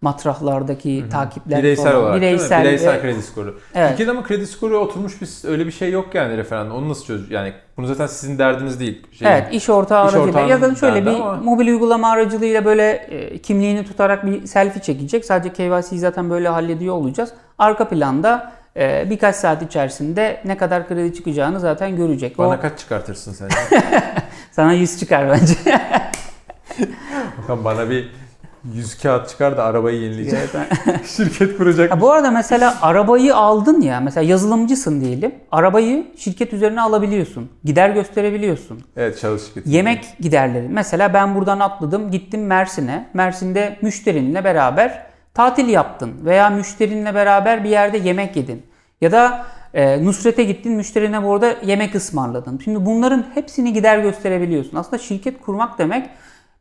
matrahlardaki 0.01 1.05
takipler 1.11 1.59
bireysel 1.59 1.85
falan. 1.93 2.03
olarak 2.03 2.17
bireysel? 2.17 2.65
Bireysel 2.65 2.93
ve- 2.97 3.01
kredi 3.01 3.23
skoru. 3.23 3.59
Evet. 3.75 3.89
Türkiye'de 3.89 4.11
ama 4.11 4.23
kredi 4.23 4.47
skoru 4.47 4.79
oturmuş 4.79 5.21
bir 5.23 5.49
öyle 5.49 5.67
bir 5.67 5.71
şey 5.73 5.91
yok 5.93 6.15
yani 6.15 6.37
referandum. 6.37 6.77
Onu 6.77 6.89
nasıl 6.89 7.05
çöz? 7.05 7.31
Yani 7.31 7.53
bunu 7.77 7.87
zaten 7.87 8.07
sizin 8.07 8.39
derdiniz 8.39 8.81
değil. 8.81 9.07
Şey, 9.13 9.29
Evet, 9.29 9.55
iş 9.55 9.69
ortağı 9.71 10.09
İş 10.09 10.15
aracılığıyla 10.15 10.41
ya 10.41 10.61
da 10.63 10.75
şöyle 10.75 11.07
bir 11.07 11.11
ama- 11.11 11.35
mobil 11.37 11.67
uygulama 11.69 12.11
aracılığıyla 12.11 12.65
böyle 12.65 12.91
e, 12.93 13.39
kimliğini 13.39 13.85
tutarak 13.85 14.27
bir 14.27 14.47
selfie 14.47 14.83
çekecek. 14.83 15.25
Sadece 15.25 15.53
KYC'yi 15.53 16.01
zaten 16.01 16.31
böyle 16.31 16.49
hallediyor 16.49 16.95
olacağız. 16.95 17.31
Arka 17.59 17.89
planda 17.89 18.53
e, 18.77 19.11
birkaç 19.11 19.37
saat 19.37 19.63
içerisinde 19.63 20.41
ne 20.45 20.57
kadar 20.57 20.89
kredi 20.89 21.15
çıkacağını 21.15 21.61
zaten 21.61 21.97
görecek. 21.97 22.41
O 22.41 22.43
Bana 22.43 22.61
kaç 22.61 22.79
çıkartırsın 22.79 23.33
sen? 23.33 23.49
sana 24.53 24.73
100 24.73 24.99
çıkar 24.99 25.29
bence. 25.31 25.55
Bakalım 27.39 27.65
bana 27.65 27.91
bir 27.91 28.11
100 28.75 28.99
kağıt 28.99 29.29
çıkar 29.29 29.57
da 29.57 29.65
arabayı 29.65 30.01
yenileyecek. 30.01 30.49
Şirket 31.17 31.59
kuracak. 31.59 31.91
Ha, 31.91 32.01
bu 32.01 32.13
arada 32.13 32.31
mesela 32.31 32.79
arabayı 32.83 33.37
aldın 33.37 33.81
ya, 33.81 34.01
mesela 34.01 34.25
yazılımcısın 34.25 35.01
diyelim. 35.01 35.35
Arabayı 35.53 36.07
şirket 36.17 36.53
üzerine 36.53 36.81
alabiliyorsun. 36.81 37.51
Gider 37.65 37.91
gösterebiliyorsun. 37.91 38.83
Evet 38.97 39.21
çalış 39.21 39.43
şirketi. 39.43 39.71
Yemek 39.71 40.05
giderleri. 40.21 40.69
Mesela 40.69 41.15
ben 41.15 41.35
buradan 41.35 41.61
atladım 41.61 42.11
gittim 42.11 42.47
Mersin'e. 42.47 43.09
Mersin'de 43.15 43.79
müşterinle 43.83 44.45
beraber 44.45 45.07
tatil 45.35 45.69
yaptın. 45.69 46.15
Veya 46.25 46.51
müşterinle 46.51 47.15
beraber 47.15 47.65
bir 47.65 47.71
yerde 47.71 47.99
yemek 47.99 48.37
yedin. 48.37 48.63
Ya 49.01 49.13
da 49.13 49.47
e, 49.75 50.05
Nusret'e 50.05 50.45
gittin 50.45 50.73
müşterine 50.73 51.23
bu 51.23 51.33
arada 51.33 51.57
yemek 51.65 51.95
ısmarladın. 51.95 52.61
Şimdi 52.65 52.87
bunların 52.87 53.27
hepsini 53.35 53.73
gider 53.73 53.99
gösterebiliyorsun. 53.99 54.77
Aslında 54.77 54.99
şirket 54.99 55.41
kurmak 55.41 55.79
demek 55.79 56.11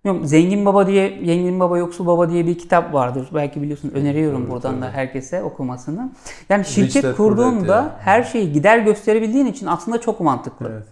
bilmiyorum, 0.06 0.28
Zengin 0.28 0.66
Baba 0.66 0.88
diye, 0.88 1.10
Zengin 1.26 1.60
Baba 1.60 1.78
Yoksul 1.78 2.08
Baba 2.08 2.30
diye 2.30 2.48
bir 2.48 2.58
kitap 2.58 2.94
vardır. 2.94 3.30
Belki 3.34 3.62
biliyorsun 3.62 3.92
öneriyorum 3.96 4.42
Tabii, 4.42 4.52
buradan 4.52 4.82
da 4.82 4.86
tabii. 4.86 4.96
herkese 4.96 5.44
okumasını. 5.44 6.12
Yani 6.50 6.66
şirket 6.66 7.04
Dad 7.04 7.16
kurduğunda 7.16 7.76
ya. 7.76 7.96
her 8.00 8.24
şeyi 8.24 8.52
gider 8.52 8.80
gösterebildiğin 8.80 9.46
için 9.46 9.66
aslında 9.66 10.02
çok 10.02 10.20
mantıklı. 10.20 10.70
Evet. 10.72 10.88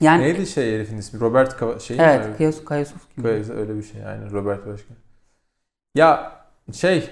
Yani 0.00 0.22
Neydi 0.22 0.46
şey 0.46 0.74
herifin 0.74 0.96
ismi? 0.96 1.20
Robert 1.20 1.56
Kava 1.56 1.78
şey 1.78 1.96
evet, 2.00 2.26
mi? 2.26 2.32
Kayas- 2.38 2.64
Kayasovski. 2.64 3.28
Öyle, 3.28 3.52
öyle 3.52 3.76
bir 3.76 3.82
şey 3.82 4.00
yani 4.00 4.32
Robert 4.32 4.66
Başkan. 4.66 4.96
Ya 5.94 6.32
şey 6.72 7.10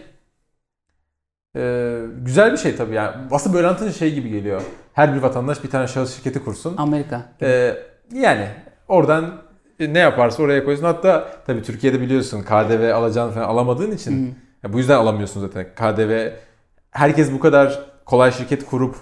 e, 1.59 1.97
güzel 2.23 2.53
bir 2.53 2.57
şey 2.57 2.77
tabii 2.77 2.95
yani. 2.95 3.17
Aslında 3.31 3.57
böyle 3.57 3.67
anlatınca 3.67 3.93
şey 3.93 4.15
gibi 4.15 4.31
geliyor. 4.31 4.63
Her 4.93 5.15
bir 5.15 5.23
vatandaş 5.23 5.65
bir 5.65 5.71
tane 5.71 5.87
şahıs 5.87 6.17
şirketi 6.17 6.45
kursun. 6.45 6.75
Amerika. 6.77 7.23
E, 7.43 7.75
yani 8.13 8.49
oradan 8.89 9.33
ne 9.81 9.99
yaparsa 9.99 10.43
oraya 10.43 10.65
koysun. 10.65 10.85
Hatta 10.85 11.29
tabii 11.47 11.63
Türkiye'de 11.63 12.01
biliyorsun 12.01 12.43
KDV 12.43 12.93
alacağını 12.95 13.33
falan 13.33 13.49
alamadığın 13.49 13.91
için 13.93 14.35
ya 14.63 14.73
bu 14.73 14.79
yüzden 14.79 14.97
alamıyorsun 14.97 15.41
zaten. 15.41 15.67
KDV 15.77 16.31
herkes 16.91 17.33
bu 17.33 17.41
kadar 17.41 17.81
kolay 18.05 18.33
şirket 18.33 18.67
kurup 18.67 18.97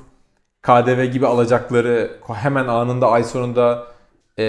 KDV 0.63 1.05
gibi 1.05 1.27
alacakları 1.27 2.11
hemen 2.35 2.67
anında 2.67 3.11
ay 3.11 3.25
sonunda 3.25 3.87
e, 4.39 4.45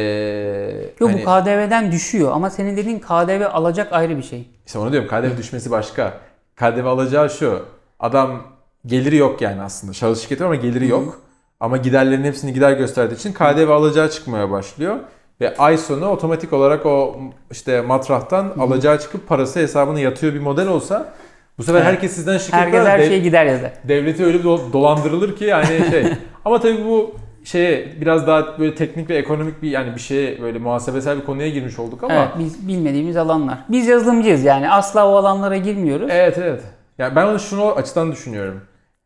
Yok 0.99 1.09
hani- 1.09 1.21
bu 1.21 1.25
KDV'den 1.25 1.91
düşüyor 1.91 2.31
ama 2.33 2.49
senin 2.49 2.77
dediğin 2.77 2.99
KDV 2.99 3.45
alacak 3.53 3.93
ayrı 3.93 4.17
bir 4.17 4.23
şey. 4.23 4.49
İşte 4.65 4.79
onu 4.79 4.91
diyorum 4.91 5.09
KDV 5.09 5.37
düşmesi 5.37 5.71
başka. 5.71 6.13
KDV 6.55 6.85
alacağı 6.85 7.29
şu. 7.29 7.65
Adam 7.99 8.41
geliri 8.85 9.15
yok 9.15 9.41
yani 9.41 9.61
aslında. 9.61 9.93
Şahıs 9.93 10.21
şirketi 10.21 10.45
ama 10.45 10.55
geliri 10.55 10.87
yok. 10.87 11.21
Ama 11.59 11.77
giderlerin 11.77 12.23
hepsini 12.23 12.53
gider 12.53 12.71
gösterdiği 12.73 13.15
için 13.15 13.33
KDV 13.33 13.69
alacağı 13.69 14.09
çıkmaya 14.09 14.51
başlıyor. 14.51 14.95
Ve 15.41 15.57
ay 15.57 15.77
sonu 15.77 16.07
otomatik 16.09 16.53
olarak 16.53 16.85
o 16.85 17.15
işte 17.51 17.81
matrahtan 17.81 18.53
alacağı 18.59 18.99
çıkıp 18.99 19.27
parası 19.27 19.59
hesabına 19.59 19.99
yatıyor 19.99 20.33
bir 20.33 20.39
model 20.39 20.67
olsa 20.67 21.13
bu 21.57 21.63
sefer 21.63 21.79
Evet. 21.81 21.87
herkes 21.91 22.11
sizden 22.11 22.37
şirketler 22.37 22.61
Herkes 22.63 22.85
her 22.85 22.99
şeyi 22.99 23.23
gider 23.23 23.45
yazar. 23.45 23.71
devleti 23.83 24.25
öyle 24.25 24.39
bir 24.39 24.43
do- 24.43 24.73
dolandırılır 24.73 25.35
ki 25.35 25.45
yani 25.45 25.65
şey. 25.91 26.05
ama 26.45 26.59
tabii 26.59 26.85
bu 26.85 27.15
şeye 27.43 27.87
biraz 28.01 28.27
daha 28.27 28.59
böyle 28.59 28.75
teknik 28.75 29.09
ve 29.09 29.15
ekonomik 29.15 29.61
bir 29.61 29.69
yani 29.71 29.95
bir 29.95 29.99
şeye 29.99 30.41
böyle 30.41 30.59
muhasebesel 30.59 31.17
bir 31.21 31.25
konuya 31.25 31.49
girmiş 31.49 31.79
olduk 31.79 32.03
ama 32.03 32.13
Evet 32.13 32.27
biz 32.39 32.67
bilmediğimiz 32.67 33.17
alanlar. 33.17 33.57
Biz 33.69 33.87
yazılımcıyız 33.87 34.43
yani 34.43 34.69
asla 34.71 35.07
o 35.09 35.15
alanlara 35.15 35.57
girmiyoruz. 35.57 36.07
Evet 36.11 36.37
evet. 36.37 36.61
Yani 36.97 37.15
ben 37.15 37.25
onu 37.27 37.39
şunu 37.39 37.71
açıdan 37.71 38.11
düşünüyorum. 38.11 38.61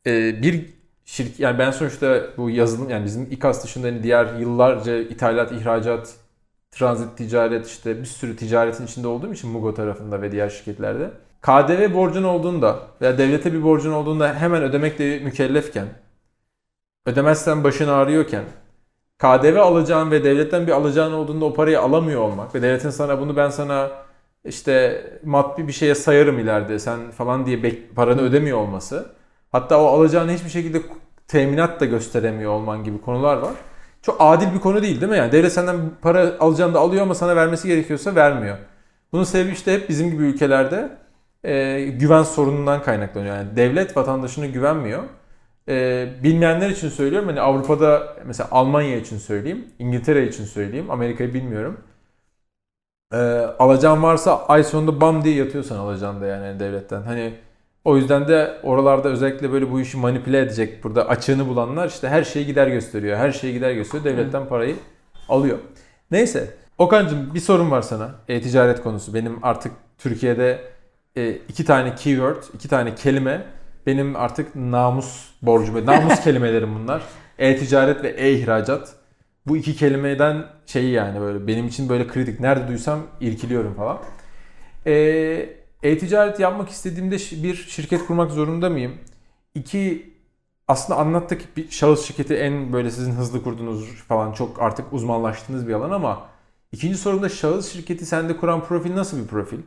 Ee, 0.08 0.42
bir 0.42 0.74
şirket 1.06 1.40
yani 1.40 1.60
ben 1.60 1.72
sonuçta 1.72 2.24
bu 2.38 2.50
yazılım 2.50 2.90
yani 2.90 3.06
bizim 3.06 3.28
İKAS 3.32 3.64
dışında 3.64 3.88
hani 3.88 4.04
diğer 4.04 4.36
yıllarca 4.40 4.98
ithalat, 4.98 5.52
ihracat, 5.52 6.16
transit 6.72 7.18
ticaret 7.18 7.68
işte 7.68 8.00
bir 8.00 8.06
sürü 8.06 8.36
ticaretin 8.36 8.86
içinde 8.86 9.08
olduğum 9.08 9.34
için 9.34 9.50
Mugo 9.50 9.74
tarafında 9.74 10.22
ve 10.22 10.32
diğer 10.32 10.50
şirketlerde 10.50 11.12
KDV 11.42 11.94
borcun 11.94 12.24
olduğunda 12.24 12.80
veya 13.02 13.18
devlete 13.18 13.54
bir 13.54 13.64
borcun 13.64 13.92
olduğunda 13.92 14.34
hemen 14.34 14.64
ödemekle 14.64 15.20
mükellefken 15.20 15.88
ödemezsen 17.06 17.64
başın 17.64 17.88
ağrıyorken 17.88 18.44
KDV 19.20 19.58
alacağın 19.58 20.12
ve 20.12 20.24
devletten 20.24 20.68
bir 20.68 20.72
alacağın 20.72 21.14
olduğunda 21.14 21.46
o 21.46 21.54
parayı 21.54 21.82
alamıyor 21.82 22.22
olmak 22.22 22.56
ve 22.56 22.62
devletin 22.62 22.90
sana 22.90 23.20
bunu 23.20 23.36
ben 23.36 23.50
sana 23.50 23.92
işte 24.46 25.04
maddi 25.24 25.68
bir 25.68 25.74
şeye 25.74 25.96
sayarım 25.96 26.40
ileride 26.40 26.80
sen 26.80 27.12
falan 27.12 27.46
diye 27.46 27.60
paranı 27.96 28.22
ödemiyor 28.22 28.58
olması. 28.58 29.06
Hatta 29.52 29.82
o 29.82 29.86
alacağını 29.86 30.32
hiçbir 30.32 30.50
şekilde 30.50 30.82
teminat 31.28 31.80
da 31.80 31.86
gösteremiyor 31.86 32.52
olman 32.52 32.84
gibi 32.84 33.02
konular 33.02 33.38
var. 33.38 33.54
Çok 34.02 34.18
adil 34.20 34.54
bir 34.54 34.60
konu 34.60 34.82
değil 34.82 35.02
değil 35.02 35.12
mi? 35.12 35.18
Yani 35.18 35.32
devlet 35.32 35.54
senden 35.54 35.78
para 36.02 36.34
alacağını 36.40 36.74
da 36.74 36.80
alıyor 36.80 37.04
ama 37.04 37.16
sana 37.16 37.36
vermesi 37.36 37.68
gerekiyorsa 37.68 38.16
vermiyor. 38.16 38.58
Bunun 39.12 39.24
sebebi 39.24 39.52
işte 39.52 39.74
hep 39.74 39.90
bizim 39.90 40.12
gibi 40.12 40.24
ülkelerde 40.24 40.90
e, 41.44 41.82
güven 41.86 42.24
sorunundan 42.24 42.84
kaynaklanıyor. 42.84 43.36
Yani 43.36 43.56
devlet 43.56 43.98
vatandaşına 43.98 44.46
güvenmiyor. 44.46 45.04
E, 45.70 46.08
bilmeyenler 46.24 46.70
için 46.70 46.90
söylüyorum. 46.90 47.28
Hani 47.28 47.42
Avrupa'da 47.42 48.18
mesela 48.26 48.50
Almanya 48.52 48.98
için 48.98 49.18
söyleyeyim, 49.18 49.66
İngiltere 49.80 50.28
için 50.28 50.46
söyleyeyim, 50.46 50.92
Amerika'yı 50.92 51.34
bilmiyorum. 51.34 51.78
E, 53.14 53.18
alacağın 53.60 54.04
varsa 54.04 54.46
ay 54.48 54.64
sonunda 54.64 55.02
bam 55.02 55.24
diye 55.24 55.36
yatıyorsan 55.36 55.78
alacağın 55.78 56.22
da 56.22 56.26
yani 56.26 56.60
devletten. 56.60 57.02
Hani 57.02 57.34
o 57.86 57.98
yüzden 57.98 58.28
de 58.28 58.58
oralarda 58.64 59.10
özellikle 59.10 59.52
böyle 59.52 59.72
bu 59.72 59.82
işi 59.82 59.98
manipüle 59.98 60.40
edecek 60.40 60.84
burada 60.84 61.08
açığını 61.10 61.48
bulanlar 61.48 61.88
işte 61.88 62.10
her 62.10 62.24
şeyi 62.24 62.46
gider 62.46 62.68
gösteriyor. 62.68 63.18
Her 63.18 63.32
şeyi 63.32 63.54
gider 63.54 63.72
gösteriyor. 63.72 64.18
Devletten 64.18 64.46
parayı 64.48 64.76
alıyor. 65.30 65.58
Neyse. 66.12 66.54
Okan'cığım 66.78 67.34
bir 67.34 67.40
sorun 67.40 67.72
var 67.72 67.82
sana. 67.82 68.12
E-ticaret 68.28 68.84
konusu. 68.84 69.14
Benim 69.14 69.40
artık 69.42 69.72
Türkiye'de 69.98 70.60
e, 71.16 71.32
iki 71.32 71.66
tane 71.66 71.96
keyword, 71.96 72.44
iki 72.54 72.68
tane 72.68 72.96
kelime 72.96 73.46
benim 73.88 74.16
artık 74.16 74.56
namus 74.56 75.30
borcum, 75.42 75.86
namus 75.86 76.20
kelimelerim 76.24 76.76
bunlar. 76.76 77.02
E-ticaret 77.40 78.04
ve 78.04 78.10
e-ihracat. 78.10 78.94
Bu 79.48 79.58
iki 79.58 79.76
kelimeden 79.76 80.46
şey 80.66 80.90
yani 80.90 81.22
böyle 81.22 81.48
benim 81.48 81.68
için 81.68 81.90
böyle 81.90 82.08
kritik. 82.08 82.40
Nerede 82.40 82.68
duysam 82.68 83.00
irkiliyorum 83.22 83.74
falan. 83.74 84.00
Ee, 84.86 85.50
e-ticaret 85.84 86.40
yapmak 86.40 86.70
istediğimde 86.70 87.16
bir 87.16 87.56
şirket 87.56 88.06
kurmak 88.06 88.32
zorunda 88.32 88.70
mıyım? 88.70 88.98
İki 89.56 90.14
aslında 90.68 91.00
anlattık 91.00 91.58
bir 91.58 91.70
şahıs 91.72 92.06
şirketi 92.06 92.36
en 92.36 92.74
böyle 92.74 92.92
sizin 92.92 93.12
hızlı 93.12 93.44
kurduğunuz 93.44 93.86
falan 93.96 94.34
çok 94.34 94.62
artık 94.62 94.94
uzmanlaştığınız 94.94 95.68
bir 95.68 95.74
alan 95.74 95.92
ama 95.92 96.28
ikinci 96.72 96.98
sorumda 96.98 97.30
şahıs 97.30 97.74
şirketi 97.74 98.06
sende 98.06 98.38
kuran 98.38 98.64
profil 98.66 98.96
nasıl 98.96 99.24
bir 99.24 99.28
profil? 99.28 99.60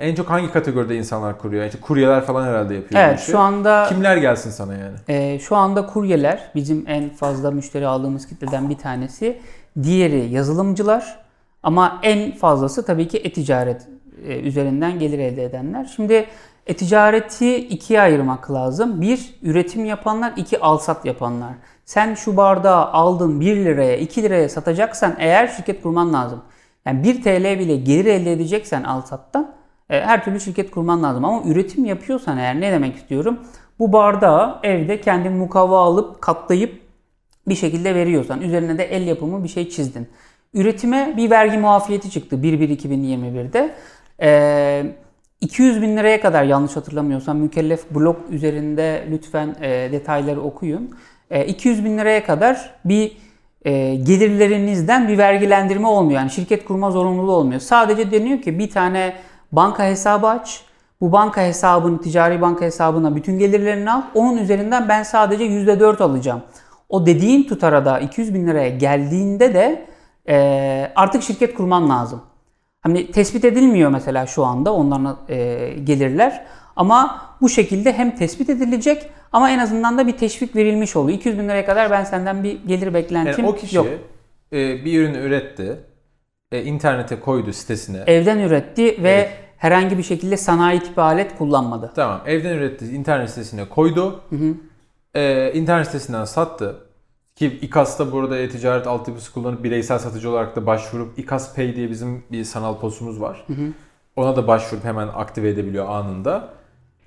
En 0.00 0.14
çok 0.14 0.30
hangi 0.30 0.52
kategoride 0.52 0.96
insanlar 0.96 1.38
kuruyor? 1.38 1.64
İşte 1.64 1.80
kuryeler 1.80 2.24
falan 2.24 2.46
herhalde 2.46 2.74
yapıyor. 2.74 3.00
Evet 3.00 3.20
şu 3.20 3.38
anda 3.38 3.86
Kimler 3.88 4.16
gelsin 4.16 4.50
sana 4.50 4.72
yani? 4.74 4.96
e, 5.08 5.38
şu 5.38 5.56
anda 5.56 5.86
kuryeler 5.86 6.50
bizim 6.54 6.84
en 6.88 7.08
fazla 7.08 7.50
müşteri 7.50 7.86
aldığımız 7.86 8.26
kitleden 8.26 8.70
bir 8.70 8.78
tanesi. 8.78 9.40
Diğeri 9.82 10.28
yazılımcılar 10.30 11.18
ama 11.62 12.00
en 12.02 12.32
fazlası 12.32 12.86
tabii 12.86 13.08
ki 13.08 13.18
e-ticaret 13.18 13.88
e, 14.26 14.40
üzerinden 14.40 14.98
gelir 14.98 15.18
elde 15.18 15.44
edenler. 15.44 15.92
Şimdi 15.96 16.26
e-ticareti 16.66 17.56
ikiye 17.56 18.00
ayırmak 18.00 18.50
lazım. 18.50 19.00
Bir 19.00 19.34
üretim 19.42 19.84
yapanlar, 19.84 20.32
iki 20.36 20.60
alsat 20.60 21.04
yapanlar. 21.04 21.52
Sen 21.84 22.14
şu 22.14 22.36
bardağı 22.36 22.84
aldın 22.84 23.40
1 23.40 23.56
liraya, 23.56 23.96
2 23.96 24.22
liraya 24.22 24.48
satacaksan 24.48 25.14
eğer 25.18 25.48
şirket 25.48 25.82
kurman 25.82 26.12
lazım. 26.12 26.42
Yani 26.86 27.04
1 27.04 27.22
TL 27.22 27.58
bile 27.58 27.76
gelir 27.76 28.04
elde 28.04 28.32
edeceksen 28.32 28.82
alsattan 28.82 29.59
her 29.90 30.24
türlü 30.24 30.40
şirket 30.40 30.70
kurman 30.70 31.02
lazım. 31.02 31.24
Ama 31.24 31.42
üretim 31.46 31.84
yapıyorsan 31.84 32.38
eğer 32.38 32.60
ne 32.60 32.72
demek 32.72 32.96
istiyorum? 32.96 33.38
Bu 33.78 33.92
bardağı 33.92 34.58
evde 34.62 35.00
kendin 35.00 35.32
mukavva 35.32 35.82
alıp 35.82 36.22
katlayıp 36.22 36.80
bir 37.48 37.54
şekilde 37.54 37.94
veriyorsan 37.94 38.40
üzerine 38.40 38.78
de 38.78 38.84
el 38.84 39.06
yapımı 39.06 39.44
bir 39.44 39.48
şey 39.48 39.68
çizdin. 39.68 40.08
Üretime 40.54 41.14
bir 41.16 41.30
vergi 41.30 41.58
muafiyeti 41.58 42.10
çıktı 42.10 42.36
1-1-2021'de. 42.36 43.74
Ee, 44.22 44.86
200 45.40 45.82
bin 45.82 45.96
liraya 45.96 46.20
kadar 46.20 46.44
yanlış 46.44 46.76
hatırlamıyorsam 46.76 47.38
mükellef 47.38 47.90
blog 47.90 48.16
üzerinde 48.30 49.04
lütfen 49.10 49.56
e, 49.60 49.92
detayları 49.92 50.40
okuyun. 50.40 50.90
E, 51.30 51.46
200 51.46 51.84
bin 51.84 51.98
liraya 51.98 52.24
kadar 52.24 52.70
bir 52.84 53.16
e, 53.64 53.94
gelirlerinizden 53.94 55.08
bir 55.08 55.18
vergilendirme 55.18 55.86
olmuyor. 55.86 56.20
Yani 56.20 56.30
şirket 56.30 56.64
kurma 56.64 56.90
zorunluluğu 56.90 57.32
olmuyor. 57.32 57.60
Sadece 57.60 58.10
deniyor 58.10 58.42
ki 58.42 58.58
bir 58.58 58.70
tane 58.70 59.14
banka 59.52 59.84
hesabı 59.84 60.26
aç. 60.26 60.62
Bu 61.00 61.12
banka 61.12 61.40
hesabını, 61.42 62.00
ticari 62.00 62.40
banka 62.40 62.64
hesabına 62.64 63.16
bütün 63.16 63.38
gelirlerini 63.38 63.92
al. 63.92 64.02
Onun 64.14 64.36
üzerinden 64.36 64.88
ben 64.88 65.02
sadece 65.02 65.44
%4 65.44 66.02
alacağım. 66.02 66.42
O 66.88 67.06
dediğin 67.06 67.42
tutara 67.48 67.84
da 67.84 68.00
200 68.00 68.34
bin 68.34 68.46
liraya 68.46 68.68
geldiğinde 68.68 69.54
de 69.54 69.86
e, 70.28 70.92
artık 70.96 71.22
şirket 71.22 71.54
kurman 71.54 71.88
lazım. 71.90 72.22
Hani 72.80 73.10
tespit 73.10 73.44
edilmiyor 73.44 73.90
mesela 73.90 74.26
şu 74.26 74.44
anda 74.44 74.72
onların 74.74 75.16
e, 75.28 75.68
gelirler. 75.84 76.44
Ama 76.76 77.22
bu 77.40 77.48
şekilde 77.48 77.92
hem 77.92 78.16
tespit 78.16 78.50
edilecek 78.50 79.10
ama 79.32 79.50
en 79.50 79.58
azından 79.58 79.98
da 79.98 80.06
bir 80.06 80.12
teşvik 80.16 80.56
verilmiş 80.56 80.96
oluyor. 80.96 81.18
200 81.18 81.38
bin 81.38 81.44
liraya 81.44 81.66
kadar 81.66 81.90
ben 81.90 82.04
senden 82.04 82.42
bir 82.44 82.64
gelir 82.66 82.94
beklentim 82.94 83.44
Yani 83.44 83.52
o 83.52 83.56
kişi 83.56 83.76
yok. 83.76 83.86
e, 84.52 84.84
bir 84.84 85.00
ürünü 85.00 85.18
üretti, 85.18 85.80
e, 86.52 86.62
internete 86.64 87.20
koydu 87.20 87.52
sitesine. 87.52 87.98
Evden 88.06 88.38
üretti 88.38 88.82
ve 89.02 89.10
Evet. 89.10 89.30
herhangi 89.56 89.98
bir 89.98 90.02
şekilde 90.02 90.36
sanayi 90.36 90.80
tipi 90.80 91.00
alet 91.00 91.38
kullanmadı. 91.38 91.92
Tamam, 91.94 92.20
evden 92.26 92.54
üretti, 92.56 92.84
internet 92.86 93.28
sitesine 93.30 93.68
koydu. 93.68 94.20
E, 95.14 95.52
internet 95.52 95.86
sitesinden 95.86 96.24
sattı. 96.24 96.76
Ki 97.36 97.46
İKAS'ta 97.62 98.12
burada 98.12 98.38
e-ticaret 98.38 98.86
altyapısı 98.86 99.32
kullanıp 99.32 99.64
bireysel 99.64 99.98
satıcı 99.98 100.30
olarak 100.30 100.56
da 100.56 100.66
başvurup 100.66 101.18
İKAS 101.18 101.54
Pay 101.56 101.76
diye 101.76 101.90
bizim 101.90 102.24
bir 102.32 102.44
sanal 102.44 102.78
posumuz 102.80 103.20
var. 103.20 103.46
Ona 104.16 104.36
da 104.36 104.46
başvurup 104.48 104.84
hemen 104.84 105.08
aktive 105.08 105.48
edebiliyor 105.48 105.88
anında. 105.88 106.48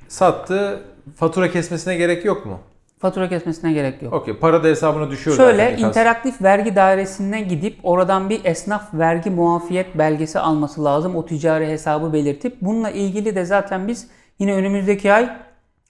Sattı. 0.08 0.84
Fatura 1.16 1.52
kesmesine 1.52 1.96
gerek 1.96 2.26
yok 2.26 2.46
mu? 2.46 2.60
Fatura 3.04 3.30
kesmesine 3.30 3.74
gerek 3.74 4.02
yok. 4.02 4.14
Okey. 4.14 4.34
Para 4.34 4.64
da 4.64 4.68
hesabına 4.68 5.12
düşüyor 5.12 5.38
zaten 5.38 5.50
Şöyle 5.50 5.78
İKAS. 5.78 5.90
interaktif 5.90 6.42
vergi 6.42 6.76
dairesine 6.76 7.42
gidip 7.42 7.80
oradan 7.84 8.30
bir 8.30 8.46
esnaf 8.46 8.94
vergi 8.94 9.30
muafiyet 9.30 9.98
belgesi 9.98 10.40
alması 10.40 10.84
lazım. 10.84 11.16
O 11.16 11.26
ticari 11.26 11.68
hesabı 11.68 12.14
belirtip 12.14 12.58
bununla 12.62 12.90
ilgili 12.90 13.36
de 13.36 13.46
zaten 13.46 13.88
biz 13.88 14.08
yine 14.40 14.54
önümüzdeki 14.54 15.14
ay 15.14 15.30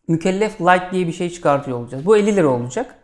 mükellef 0.08 0.62
light 0.62 0.92
diye 0.92 1.08
bir 1.08 1.12
şey 1.12 1.30
çıkartıyor 1.30 1.78
olacağız. 1.78 2.06
Bu 2.06 2.18
50 2.18 2.36
lira 2.36 2.48
olacak. 2.48 2.96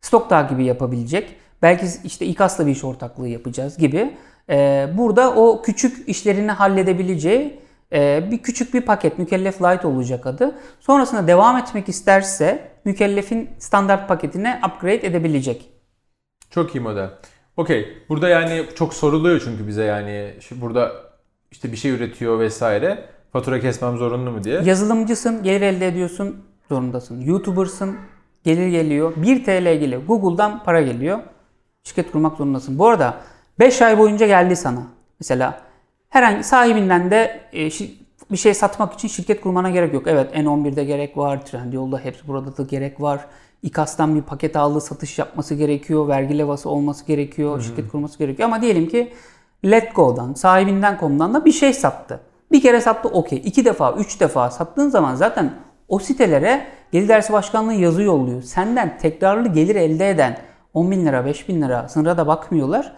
Stok 0.00 0.30
takibi 0.30 0.64
yapabilecek. 0.64 1.36
Belki 1.62 1.86
işte 2.04 2.26
İKAS'la 2.26 2.66
bir 2.66 2.72
iş 2.72 2.84
ortaklığı 2.84 3.28
yapacağız 3.28 3.78
gibi. 3.78 4.16
Ee, 4.50 4.88
burada 4.94 5.34
o 5.34 5.62
küçük 5.62 6.08
işlerini 6.08 6.50
halledebileceği 6.50 7.58
e, 7.92 8.28
bir 8.30 8.38
küçük 8.38 8.74
bir 8.74 8.80
paket 8.80 9.18
mükellef 9.18 9.62
light 9.62 9.84
olacak 9.84 10.26
adı. 10.26 10.54
Sonrasında 10.80 11.26
devam 11.26 11.56
etmek 11.56 11.88
isterse 11.88 12.70
mükellefin 12.84 13.50
standart 13.58 14.08
paketine 14.08 14.60
upgrade 14.66 15.06
edebilecek. 15.06 15.68
Çok 16.50 16.74
iyi 16.74 16.80
model. 16.80 17.10
Okey. 17.56 17.98
Burada 18.08 18.28
yani 18.28 18.66
çok 18.74 18.94
soruluyor 18.94 19.42
çünkü 19.44 19.68
bize 19.68 19.84
yani 19.84 20.34
şu 20.40 20.60
burada 20.60 20.92
işte 21.50 21.72
bir 21.72 21.76
şey 21.76 21.90
üretiyor 21.90 22.38
vesaire. 22.38 23.04
Fatura 23.32 23.60
kesmem 23.60 23.96
zorunlu 23.96 24.30
mu 24.30 24.44
diye. 24.44 24.62
Yazılımcısın, 24.62 25.42
gelir 25.42 25.60
elde 25.60 25.88
ediyorsun, 25.88 26.44
zorundasın. 26.68 27.20
YouTuber'sın, 27.20 27.96
gelir 28.44 28.68
geliyor. 28.68 29.12
1 29.16 29.44
TL 29.44 29.78
geliyor. 29.78 30.02
Google'dan 30.06 30.64
para 30.64 30.82
geliyor. 30.82 31.18
Şirket 31.82 32.12
kurmak 32.12 32.36
zorundasın. 32.36 32.78
Bu 32.78 32.88
arada 32.88 33.14
5 33.58 33.82
ay 33.82 33.98
boyunca 33.98 34.26
geldi 34.26 34.56
sana. 34.56 34.82
Mesela 35.20 35.60
herhangi 36.12 36.44
sahibinden 36.44 37.10
de 37.10 37.40
e, 37.52 37.68
bir 38.30 38.36
şey 38.36 38.54
satmak 38.54 38.92
için 38.92 39.08
şirket 39.08 39.40
kurmana 39.40 39.70
gerek 39.70 39.94
yok. 39.94 40.06
Evet 40.06 40.34
N11'de 40.34 40.84
gerek 40.84 41.16
var, 41.16 41.46
Trendyol'da 41.46 41.98
hepsi 41.98 42.28
burada 42.28 42.56
da 42.56 42.62
gerek 42.62 43.00
var. 43.00 43.20
İKAS'tan 43.62 44.16
bir 44.16 44.22
paket 44.22 44.56
aldı, 44.56 44.80
satış 44.80 45.18
yapması 45.18 45.54
gerekiyor, 45.54 46.08
vergi 46.08 46.38
levhası 46.38 46.70
olması 46.70 47.06
gerekiyor, 47.06 47.60
şirket 47.60 47.88
kurması 47.88 48.18
gerekiyor. 48.18 48.48
Ama 48.48 48.62
diyelim 48.62 48.88
ki 48.88 49.12
Letgo'dan, 49.64 50.34
sahibinden.com'dan 50.34 51.34
da 51.34 51.44
bir 51.44 51.52
şey 51.52 51.72
sattı. 51.72 52.20
Bir 52.52 52.62
kere 52.62 52.80
sattı 52.80 53.08
okey. 53.08 53.42
İki 53.44 53.64
defa, 53.64 53.92
üç 53.92 54.20
defa 54.20 54.50
sattığın 54.50 54.88
zaman 54.88 55.14
zaten 55.14 55.54
o 55.88 55.98
sitelere 55.98 56.66
Gelir 56.92 57.08
Dersi 57.08 57.32
Başkanlığı 57.32 57.74
yazı 57.74 58.02
yolluyor. 58.02 58.42
Senden 58.42 58.98
tekrarlı 58.98 59.48
gelir 59.48 59.76
elde 59.76 60.10
eden 60.10 60.38
10 60.74 60.90
bin 60.90 61.06
lira, 61.06 61.26
5 61.26 61.48
bin 61.48 61.62
lira 61.62 61.88
sınıra 61.88 62.16
da 62.16 62.26
bakmıyorlar. 62.26 62.92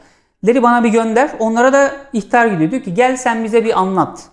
Leri 0.47 0.63
bana 0.63 0.85
bir 0.85 0.89
gönder. 0.89 1.31
Onlara 1.39 1.73
da 1.73 1.93
ihtar 2.13 2.47
gidiyor. 2.47 2.71
Diyor 2.71 2.83
ki 2.83 2.95
gel 2.95 3.17
sen 3.17 3.45
bize 3.45 3.65
bir 3.65 3.81
anlat. 3.81 4.25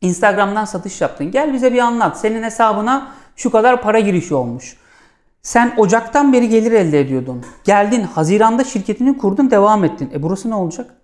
Instagram'dan 0.00 0.64
satış 0.64 1.00
yaptın. 1.00 1.30
Gel 1.30 1.52
bize 1.52 1.72
bir 1.72 1.78
anlat. 1.78 2.20
Senin 2.20 2.42
hesabına 2.42 3.12
şu 3.36 3.50
kadar 3.50 3.82
para 3.82 4.00
girişi 4.00 4.34
olmuş. 4.34 4.76
Sen 5.42 5.74
Ocak'tan 5.76 6.32
beri 6.32 6.48
gelir 6.48 6.72
elde 6.72 7.00
ediyordun. 7.00 7.44
Geldin 7.64 8.02
Haziran'da 8.02 8.64
şirketini 8.64 9.18
kurdun 9.18 9.50
devam 9.50 9.84
ettin. 9.84 10.10
E 10.14 10.22
burası 10.22 10.50
ne 10.50 10.54
olacak? 10.54 10.94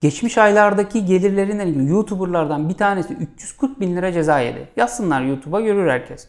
Geçmiş 0.00 0.38
aylardaki 0.38 1.04
gelirlerinden 1.04 1.66
ilgili 1.66 1.90
YouTuber'lardan 1.90 2.68
bir 2.68 2.74
tanesi 2.74 3.14
340 3.14 3.80
bin 3.80 3.96
lira 3.96 4.12
ceza 4.12 4.40
yedi. 4.40 4.68
Yazsınlar 4.76 5.22
YouTube'a 5.22 5.60
görür 5.60 5.90
herkes. 5.90 6.28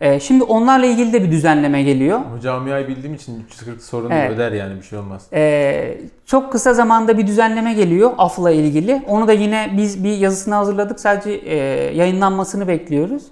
E, 0.00 0.20
şimdi 0.20 0.44
onlarla 0.44 0.86
ilgili 0.86 1.12
de 1.12 1.22
bir 1.22 1.30
düzenleme 1.30 1.82
geliyor. 1.82 2.18
Ama 2.18 2.40
camiayı 2.40 2.88
bildiğim 2.88 3.14
için 3.14 3.44
340 3.46 3.82
sorun 3.82 4.10
Evet. 4.10 4.30
öder 4.30 4.52
yani 4.52 4.76
bir 4.76 4.82
şey 4.82 4.98
olmaz. 4.98 5.26
Ee, 5.32 5.98
çok 6.26 6.52
kısa 6.52 6.74
zamanda 6.74 7.18
bir 7.18 7.26
düzenleme 7.26 7.74
geliyor 7.74 8.10
AF'la 8.18 8.50
ilgili. 8.50 9.02
Onu 9.08 9.28
da 9.28 9.32
yine 9.32 9.70
biz 9.76 10.04
bir 10.04 10.16
yazısını 10.16 10.54
hazırladık. 10.54 11.00
Sadece 11.00 11.30
e, 11.30 11.56
yayınlanmasını 11.96 12.68
bekliyoruz. 12.68 13.22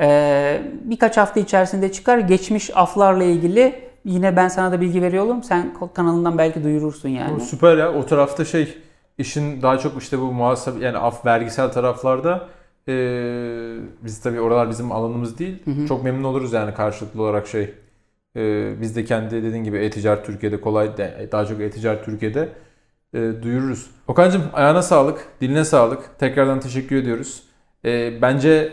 Ee, 0.00 0.62
birkaç 0.84 1.16
hafta 1.16 1.40
içerisinde 1.40 1.92
çıkar. 1.92 2.18
Geçmiş 2.18 2.70
AF'larla 2.74 3.24
ilgili 3.24 3.74
yine 4.04 4.36
ben 4.36 4.48
sana 4.48 4.72
da 4.72 4.80
bilgi 4.80 5.02
veriyorum. 5.02 5.42
Sen 5.42 5.74
kanalından 5.94 6.38
belki 6.38 6.64
duyurursun 6.64 7.08
yani. 7.08 7.40
Süper 7.40 7.76
ya. 7.76 7.92
O 7.92 8.06
tarafta 8.06 8.44
şey 8.44 8.78
işin 9.18 9.62
daha 9.62 9.78
çok 9.78 10.02
işte 10.02 10.18
bu 10.20 10.32
muhasebe 10.32 10.84
yani 10.84 10.98
af 10.98 11.26
vergisel 11.26 11.72
taraflarda 11.72 12.46
eee, 12.88 13.76
biz 14.04 14.20
tabii 14.20 14.40
oralar 14.40 14.70
bizim 14.70 14.92
alanımız 14.92 15.38
değil. 15.38 15.62
Çok 15.88 16.04
memnun 16.04 16.24
oluruz 16.24 16.52
yani 16.52 16.74
karşılıklı 16.74 17.22
olarak 17.22 17.46
şey. 17.46 17.74
Eee, 18.36 18.74
biz 18.80 18.96
de 18.96 19.04
kendi 19.04 19.42
dediğin 19.42 19.64
gibi 19.64 19.78
e-ticaret 19.78 20.26
Türkiye'de 20.26 20.60
kolay 20.60 20.96
de- 20.96 21.28
daha 21.32 21.46
çok 21.46 21.60
e-ticaret 21.60 22.04
Türkiye'de 22.04 22.48
eee, 23.14 23.42
duyururuz. 23.42 23.90
Okan'cığım 24.08 24.42
ayağına 24.52 24.82
sağlık, 24.82 25.28
diline 25.40 25.64
sağlık. 25.64 26.18
Tekrardan 26.18 26.60
teşekkür 26.60 26.96
ediyoruz. 26.96 27.42
Eee, 27.84 28.18
bence 28.22 28.72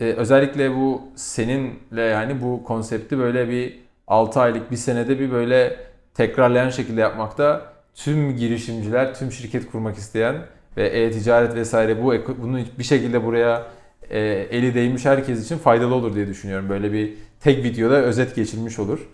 e, 0.00 0.04
özellikle 0.04 0.74
bu 0.76 1.02
seninle 1.16 2.02
yani 2.02 2.42
bu 2.42 2.64
konsepti 2.64 3.18
böyle 3.18 3.48
bir 3.48 3.78
6 4.06 4.40
aylık 4.40 4.70
bir 4.70 4.76
senede 4.76 5.18
bir 5.18 5.30
böyle 5.30 5.76
tekrarlayan 6.14 6.70
şekilde 6.70 7.00
yapmakta 7.00 7.72
tüm 7.94 8.36
girişimciler, 8.36 9.14
tüm 9.14 9.32
şirket 9.32 9.70
kurmak 9.70 9.96
isteyen 9.96 10.36
ve 10.78 10.86
e-ticaret 10.86 11.54
vesaire 11.54 12.02
bu 12.02 12.14
bunu 12.42 12.58
bir 12.78 12.84
şekilde 12.84 13.24
buraya 13.24 13.66
e, 14.10 14.20
eli 14.50 14.74
değmiş 14.74 15.04
herkes 15.04 15.44
için 15.44 15.58
faydalı 15.58 15.94
olur 15.94 16.14
diye 16.14 16.26
düşünüyorum. 16.26 16.68
Böyle 16.68 16.92
bir 16.92 17.14
tek 17.40 17.64
videoda 17.64 17.94
özet 17.94 18.36
geçilmiş 18.36 18.78
olur. 18.78 19.08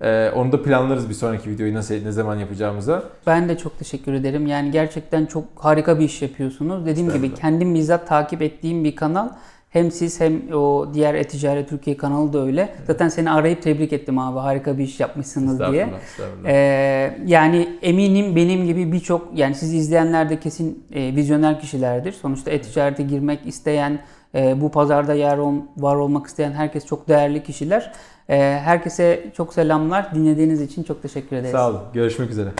E, 0.00 0.30
onu 0.30 0.52
da 0.52 0.62
planlarız 0.62 1.08
bir 1.08 1.14
sonraki 1.14 1.50
videoyu 1.50 1.74
nasıl 1.74 1.94
ne 1.94 2.12
zaman 2.12 2.36
yapacağımıza. 2.36 3.02
Ben 3.26 3.48
de 3.48 3.58
çok 3.58 3.78
teşekkür 3.78 4.12
ederim. 4.12 4.46
Yani 4.46 4.70
gerçekten 4.70 5.26
çok 5.26 5.44
harika 5.56 5.98
bir 5.98 6.04
iş 6.04 6.22
yapıyorsunuz. 6.22 6.86
Dediğim 6.86 7.12
gibi 7.12 7.34
kendim 7.34 7.74
bizzat 7.74 8.08
takip 8.08 8.42
ettiğim 8.42 8.84
bir 8.84 8.96
kanal. 8.96 9.28
Hem 9.70 9.90
siz 9.90 10.20
hem 10.20 10.52
o 10.54 10.86
diğer 10.94 11.14
E-Ticaret 11.14 11.68
Türkiye 11.68 11.96
kanalı 11.96 12.32
da 12.32 12.38
öyle. 12.46 12.68
Zaten 12.86 13.08
seni 13.08 13.30
arayıp 13.30 13.62
tebrik 13.62 13.92
ettim 13.92 14.18
abi. 14.18 14.38
Harika 14.38 14.78
bir 14.78 14.84
iş 14.84 15.00
yapmışsınız 15.00 15.58
diye. 15.72 15.82
Estağfurullah. 15.82 16.48
Ee, 16.50 17.18
yani 17.26 17.68
eminim 17.82 18.36
benim 18.36 18.64
gibi 18.66 18.92
birçok 18.92 19.28
yani 19.34 19.54
sizi 19.54 19.76
izleyenler 19.76 20.30
de 20.30 20.40
kesin 20.40 20.84
e, 20.94 21.16
vizyoner 21.16 21.60
kişilerdir. 21.60 22.12
Sonuçta 22.12 22.50
e-ticarete 22.50 23.02
girmek 23.02 23.46
isteyen, 23.46 23.98
e, 24.34 24.60
bu 24.60 24.70
pazarda 24.70 25.14
yer 25.14 25.38
ol- 25.38 25.62
var 25.76 25.96
olmak 25.96 26.26
isteyen 26.26 26.52
herkes 26.52 26.86
çok 26.86 27.08
değerli 27.08 27.42
kişiler. 27.42 27.92
E, 28.28 28.36
herkese 28.64 29.24
çok 29.36 29.54
selamlar. 29.54 30.14
Dinlediğiniz 30.14 30.60
için 30.60 30.82
çok 30.82 31.02
teşekkür 31.02 31.36
ederiz. 31.36 31.52
Sağ 31.52 31.68
olun. 31.70 31.80
Görüşmek 31.94 32.30
üzere. 32.30 32.50